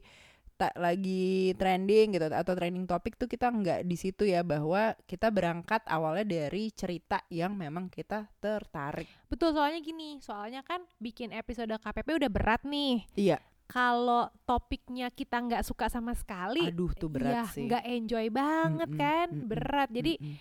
[0.59, 5.31] tak lagi trending gitu atau trending topik tuh kita nggak di situ ya bahwa kita
[5.31, 9.07] berangkat awalnya dari cerita yang memang kita tertarik.
[9.31, 13.07] Betul soalnya gini soalnya kan bikin episode KPP udah berat nih.
[13.15, 13.39] Iya.
[13.71, 17.63] Kalau topiknya kita nggak suka sama sekali aduh tuh berat ya sih.
[17.63, 19.87] nggak enjoy banget Mm-mm, kan mm-mm, berat.
[19.95, 20.35] Jadi Mm-mm.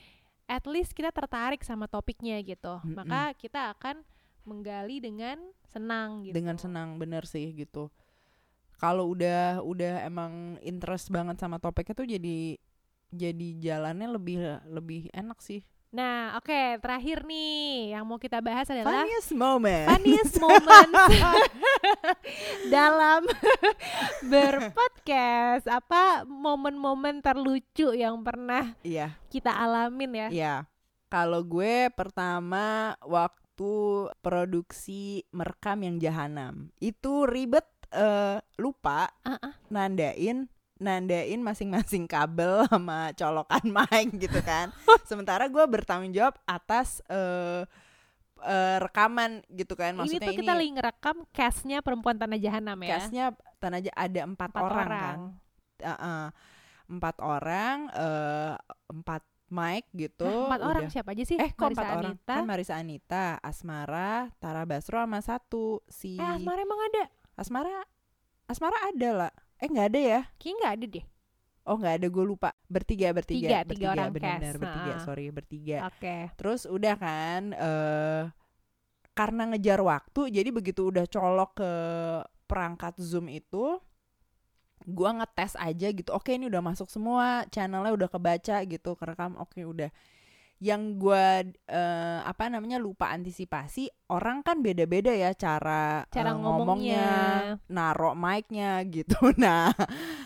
[0.50, 2.82] at least kita tertarik sama topiknya gitu.
[2.82, 2.98] Mm-mm.
[2.98, 4.02] maka kita akan
[4.42, 5.38] menggali dengan
[5.70, 6.34] senang gitu.
[6.34, 7.86] Dengan senang bener sih gitu
[8.78, 12.56] kalau udah udah emang interest banget sama topiknya tuh jadi
[13.10, 14.38] jadi jalannya lebih
[14.70, 15.66] lebih enak sih.
[15.88, 19.88] Nah oke terakhir nih yang mau kita bahas adalah funniest moment.
[19.88, 20.92] Funniest moment
[22.74, 23.24] dalam
[24.32, 25.64] berpodcast.
[25.64, 29.16] Apa momen-momen terlucu yang pernah iya.
[29.32, 30.28] kita alamin ya?
[30.28, 30.54] Iya.
[31.08, 36.68] Kalau gue pertama waktu produksi merekam yang jahanam.
[36.76, 39.52] Itu ribet eh, lupa Ah, ah.
[39.68, 44.70] nandain nandain masing-masing kabel sama colokan mic gitu kan.
[45.10, 47.66] Sementara gue bertanggung jawab atas eh
[48.40, 49.92] eh, rekaman gitu kan.
[49.92, 52.90] ini Maksudnya tuh kita lagi ngerekam castnya perempuan tanah jahanam ya.
[52.94, 53.24] castnya
[53.58, 55.00] tanah aja ada empat, Empat orang, orang.
[55.02, 55.18] kan.
[55.78, 56.24] Heeh.
[56.88, 58.54] empat orang, eh
[58.88, 60.24] empat mic gitu.
[60.24, 60.92] Hah, empat orang udah.
[60.94, 61.36] siapa aja sih?
[61.36, 62.04] Eh kok Marisa empat orang?
[62.14, 62.32] Anita.
[62.32, 67.04] Kan Marisa Anita, Asmara, Tara Basro sama satu si Eh Asmara emang ada?
[67.38, 67.86] Asmara
[68.50, 69.32] Asmara ada lah.
[69.62, 70.20] Eh nggak ada ya?
[70.40, 71.04] Kayaknya nggak ada deh.
[71.68, 72.50] Oh nggak ada gue lupa.
[72.66, 75.04] Bertiga bertiga Tiga, tiga bertiga orang benar bertiga Nah.
[75.04, 75.78] sorry bertiga.
[75.86, 76.16] Oke.
[76.34, 78.22] Terus udah kan eh
[79.14, 81.72] karena ngejar waktu jadi begitu udah colok ke
[82.46, 83.78] perangkat Zoom itu
[84.88, 86.10] gua ngetes aja gitu.
[86.16, 89.36] Oke ini udah masuk semua, channelnya udah kebaca gitu, kerekam.
[89.36, 89.92] Oke udah.
[90.58, 97.08] Yang gua eh, apa namanya lupa antisipasi, orang kan beda-beda ya cara Cara eh, ngomongnya.
[97.70, 99.14] narok mic-nya gitu.
[99.38, 99.70] Nah,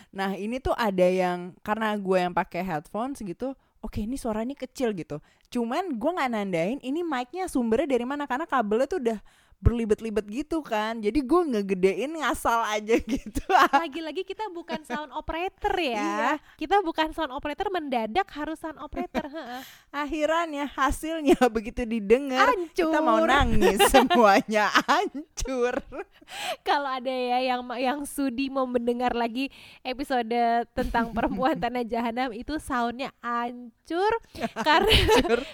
[0.09, 3.53] nah ini tuh ada yang karena gue yang pakai headphones gitu.
[3.83, 5.21] Oke, ini suaranya kecil gitu.
[5.53, 9.19] Cuman gue nggak nandain ini mic-nya sumbernya dari mana karena kabelnya tuh udah
[9.63, 10.99] berlibet-libet gitu kan.
[10.99, 13.39] Jadi gue ngegedein ngasal aja gitu.
[13.71, 15.95] Lagi-lagi kita bukan sound operator ya.
[15.95, 16.31] Iya.
[16.59, 19.23] Kita bukan sound operator mendadak harus sound operator.
[19.35, 19.61] heeh.
[19.95, 22.91] Akhirannya hasilnya begitu didengar Hancur.
[22.91, 25.79] kita mau nangis semuanya hancur.
[26.65, 29.53] Kalau ada ya yang yang sudi mau mendengar lagi
[29.85, 30.33] episode
[30.73, 34.09] tentang perempuan tanah jahanam itu soundnya hancur
[34.65, 34.97] karena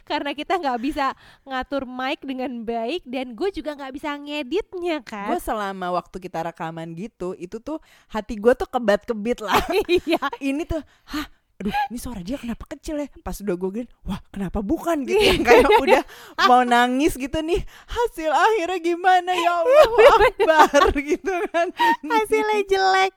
[0.06, 1.12] karena kita nggak bisa
[1.44, 5.34] ngatur mic dengan baik dan gue juga nggak bisa ngeditnya kan.
[5.34, 9.60] Gue selama waktu kita rekaman gitu, itu tuh hati gue tuh kebat-kebit lah.
[9.90, 10.22] Iya.
[10.40, 10.80] ini tuh
[11.10, 11.26] hah
[11.60, 13.08] aduh ini suara dia kenapa kecil ya?
[13.20, 15.04] Pas udah gue gini wah kenapa bukan?
[15.04, 16.04] gitu yang kayak udah
[16.48, 17.60] mau nangis gitu nih.
[17.84, 19.32] Hasil akhirnya gimana?
[19.36, 21.68] Ya Allah akbar gitu kan.
[22.00, 23.14] Hasilnya jelek.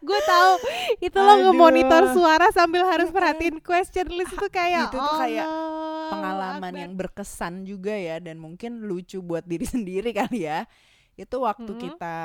[0.00, 0.52] Gue tahu
[1.02, 5.48] itu lo ngemonitor suara sambil harus perhatiin question list itu kayak Itu tuh kayak
[6.10, 6.82] pengalaman Akbar.
[6.86, 10.64] yang berkesan juga ya dan mungkin lucu buat diri sendiri kali ya
[11.20, 11.82] itu waktu Mm-mm.
[11.84, 12.16] kita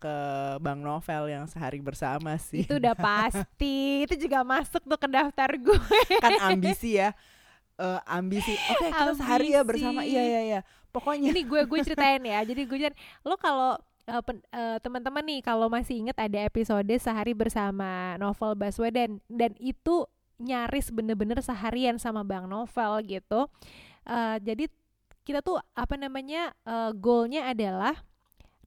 [0.00, 0.16] ke
[0.64, 2.64] Bang Novel yang sehari bersama sih.
[2.64, 3.76] Itu udah pasti.
[4.08, 6.00] Itu juga masuk tuh ke daftar gue.
[6.16, 7.12] Kan ambisi ya.
[7.76, 8.56] Eh, ambisi.
[8.72, 10.00] Oke kita sehari ya bersama.
[10.00, 10.16] Ambisi.
[10.16, 10.60] iya iya iya.
[10.88, 11.28] Pokoknya.
[11.30, 12.40] Ini gue gue ceritain ya.
[12.48, 13.76] Jadi gue ceritain lo kalau
[14.08, 19.52] eh, pen- eh, teman-teman nih kalau masih inget ada episode sehari bersama Novel Baswedan dan
[19.60, 20.08] itu
[20.40, 23.44] nyaris bener-bener seharian sama Bang Novel gitu.
[24.08, 24.72] Eh, jadi
[25.28, 27.92] kita tuh apa namanya eh, goalnya adalah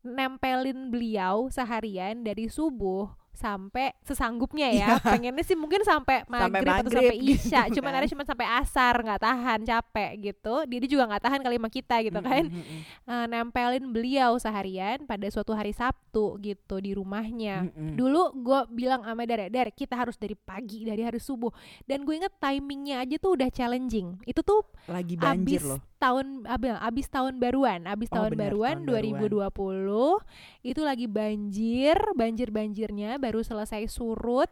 [0.02, 4.96] nempelin beliau seharian dari subuh sampai sesanggupnya ya Iya.
[5.02, 8.00] pengennya sih mungkin sampai maghrib, atau maghrib sampai gitu isya cuman kan.
[8.04, 11.96] ada cuma sampai asar nggak tahan capek gitu dia juga nggak tahan kali sama kita
[12.06, 16.92] gitu kan Mm, mm, mm, eh, nempelin beliau seharian pada suatu hari Sabtu gitu di
[16.92, 17.72] rumahnya.
[17.72, 17.96] mm, mm.
[17.96, 21.50] Dulu gue bilang sama Dara, Dar kita harus dari pagi, dari hari subuh.
[21.88, 24.20] Dan gue inget timingnya aja tuh udah challenging.
[24.28, 28.50] Itu tuh lagi banjir abis loh tahun abis, abis tahun baruan, abis Oh, tahun benar,
[28.58, 28.90] baruan tahun
[29.22, 30.18] 2020
[30.66, 34.50] itu lagi banjir, banjir banjirnya baru selesai surut.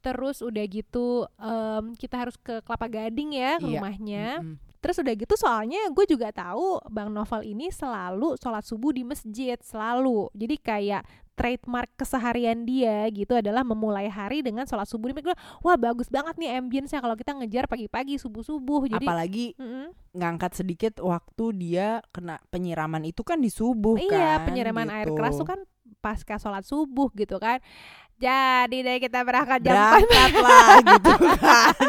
[0.00, 3.76] Terus udah gitu em, kita harus ke Kelapa Gading ya ke Iya.
[3.76, 4.26] rumahnya.
[4.40, 4.56] Mm, mm.
[4.78, 9.58] Terus udah gitu soalnya gue juga tahu Bang Novel ini selalu sholat subuh di masjid
[9.58, 10.30] selalu.
[10.32, 11.02] Jadi kayak
[11.38, 15.14] trademark keseharian dia gitu adalah memulai hari dengan sholat subuh.
[15.14, 15.38] Di masjid.
[15.62, 18.90] Wah bagus banget nih ambience-nya kalau kita ngejar pagi-pagi subuh-subuh.
[18.90, 19.94] Jadi apalagi Mm-mm.
[20.18, 25.14] ngangkat sedikit waktu dia kena penyiraman itu kan di subuh iya kan penyiraman air gitu.
[25.14, 25.60] keras tuh kan
[26.02, 27.62] pasca sholat subuh gitu kan.
[28.18, 31.86] Jadi deh kita berangkat jam 4 berangkat lah gitu kan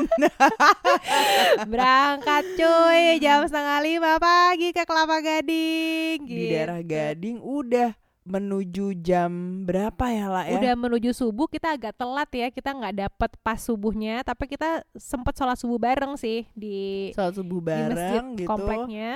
[1.73, 6.29] berangkat cuy jam setengah lima pagi ke Kelapa Gading.
[6.29, 6.53] di gitu.
[6.53, 7.97] daerah Gading udah
[8.27, 10.59] menuju jam berapa ya lah ya?
[10.59, 15.33] Udah menuju subuh kita agak telat ya kita nggak dapet pas subuhnya tapi kita sempet
[15.39, 18.49] sholat subuh bareng sih di sholat subuh di masjid bareng gitu.
[18.49, 19.11] kompleknya.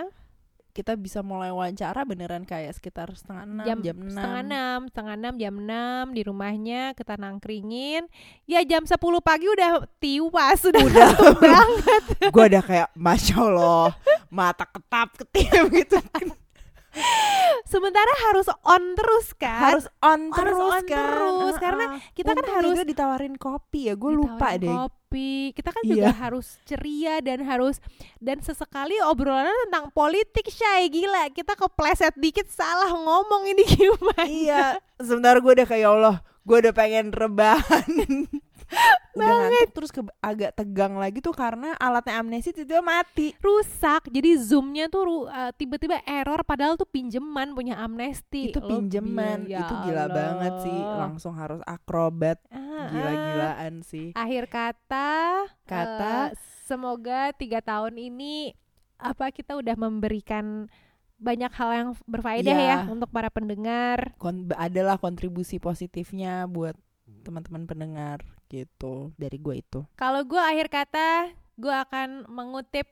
[0.73, 4.09] Kita bisa mulai wawancara beneran kayak sekitar setengah enam jam, jam, enam.
[4.09, 8.09] setengah enam setengah enam jam enam di rumahnya kita nangkringin
[8.49, 11.09] ya jam 10 pagi udah tiwas udah udah.
[11.37, 12.03] banget.
[12.33, 13.93] Gue udah kayak masya allah
[14.33, 16.01] mata ketap ketip gitu
[17.65, 19.71] sementara harus on terus kan?
[19.71, 21.07] Harus on Harus terus on kan?
[21.09, 24.69] terus, karena kita kan Untung harus juga ditawarin kopi ya gue lupa deh.
[24.69, 25.31] kopi.
[25.51, 25.91] Kita kan Iya.
[25.91, 27.77] juga harus ceria dan harus
[28.17, 30.87] dan sesekali obrolannya tentang politik Syai.
[30.87, 34.23] Gila kita kepleset dikit salah ngomong ini gimana?
[34.23, 34.63] Iya
[34.97, 37.87] sebentar gue udah kayak ya Allah gue udah pengen rebahan
[39.17, 43.27] udah ngantuk terus ke, agak tegang lagi tuh karena alatnya amnesti tiba-tiba mati.
[43.39, 44.09] Rusak.
[44.09, 48.53] Jadi zoomnya tuh eh, tiba-tiba error padahal tuh pinjeman punya amnesti.
[48.53, 49.45] Itu pinjeman.
[49.45, 50.13] ya itu gila Allah.
[50.13, 50.79] banget sih.
[50.97, 52.41] Langsung harus akrobat.
[52.49, 54.11] Ah, gila-gilaan sih.
[54.17, 58.57] Akhir kata, Kata- eh, semoga tiga tahun ini
[58.97, 60.71] apa kita udah memberikan
[61.19, 62.67] banyak hal yang berfaedah Iya.
[62.83, 64.11] ya untuk para pendengar.
[64.19, 66.75] Kon adalah kontribusi positifnya buat
[67.23, 68.19] teman-teman pendengar
[68.53, 69.79] gitu dari gue itu.
[69.97, 72.89] Kalau gue akhir kata, gue akan mengutip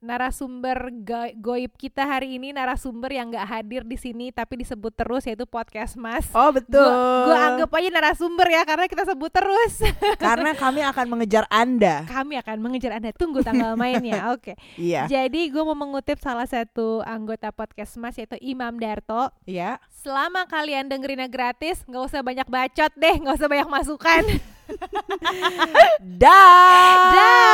[0.00, 5.28] narasumber go- goib kita hari ini, narasumber yang nggak hadir di sini tapi disebut terus
[5.28, 6.24] yaitu podcast Mas.
[6.32, 6.88] Oh betul.
[7.28, 9.84] Gue anggap aja narasumber ya karena kita sebut terus.
[10.24, 12.08] karena kami akan mengejar anda.
[12.08, 13.12] Kami akan mengejar Anda.
[13.12, 14.28] Tunggu tanggal mainnya.
[14.34, 14.56] Oke.
[14.80, 15.04] Iya.
[15.04, 19.28] Jadi gue mau mengutip salah satu anggota podcast Mas yaitu Imam Darto.
[19.44, 19.76] Iya.
[19.92, 24.24] Selama kalian dengerinnya gratis, nggak usah banyak bacot deh, nggak usah banyak masukan.
[26.18, 27.12] Dah.
[27.14, 27.48] Dah.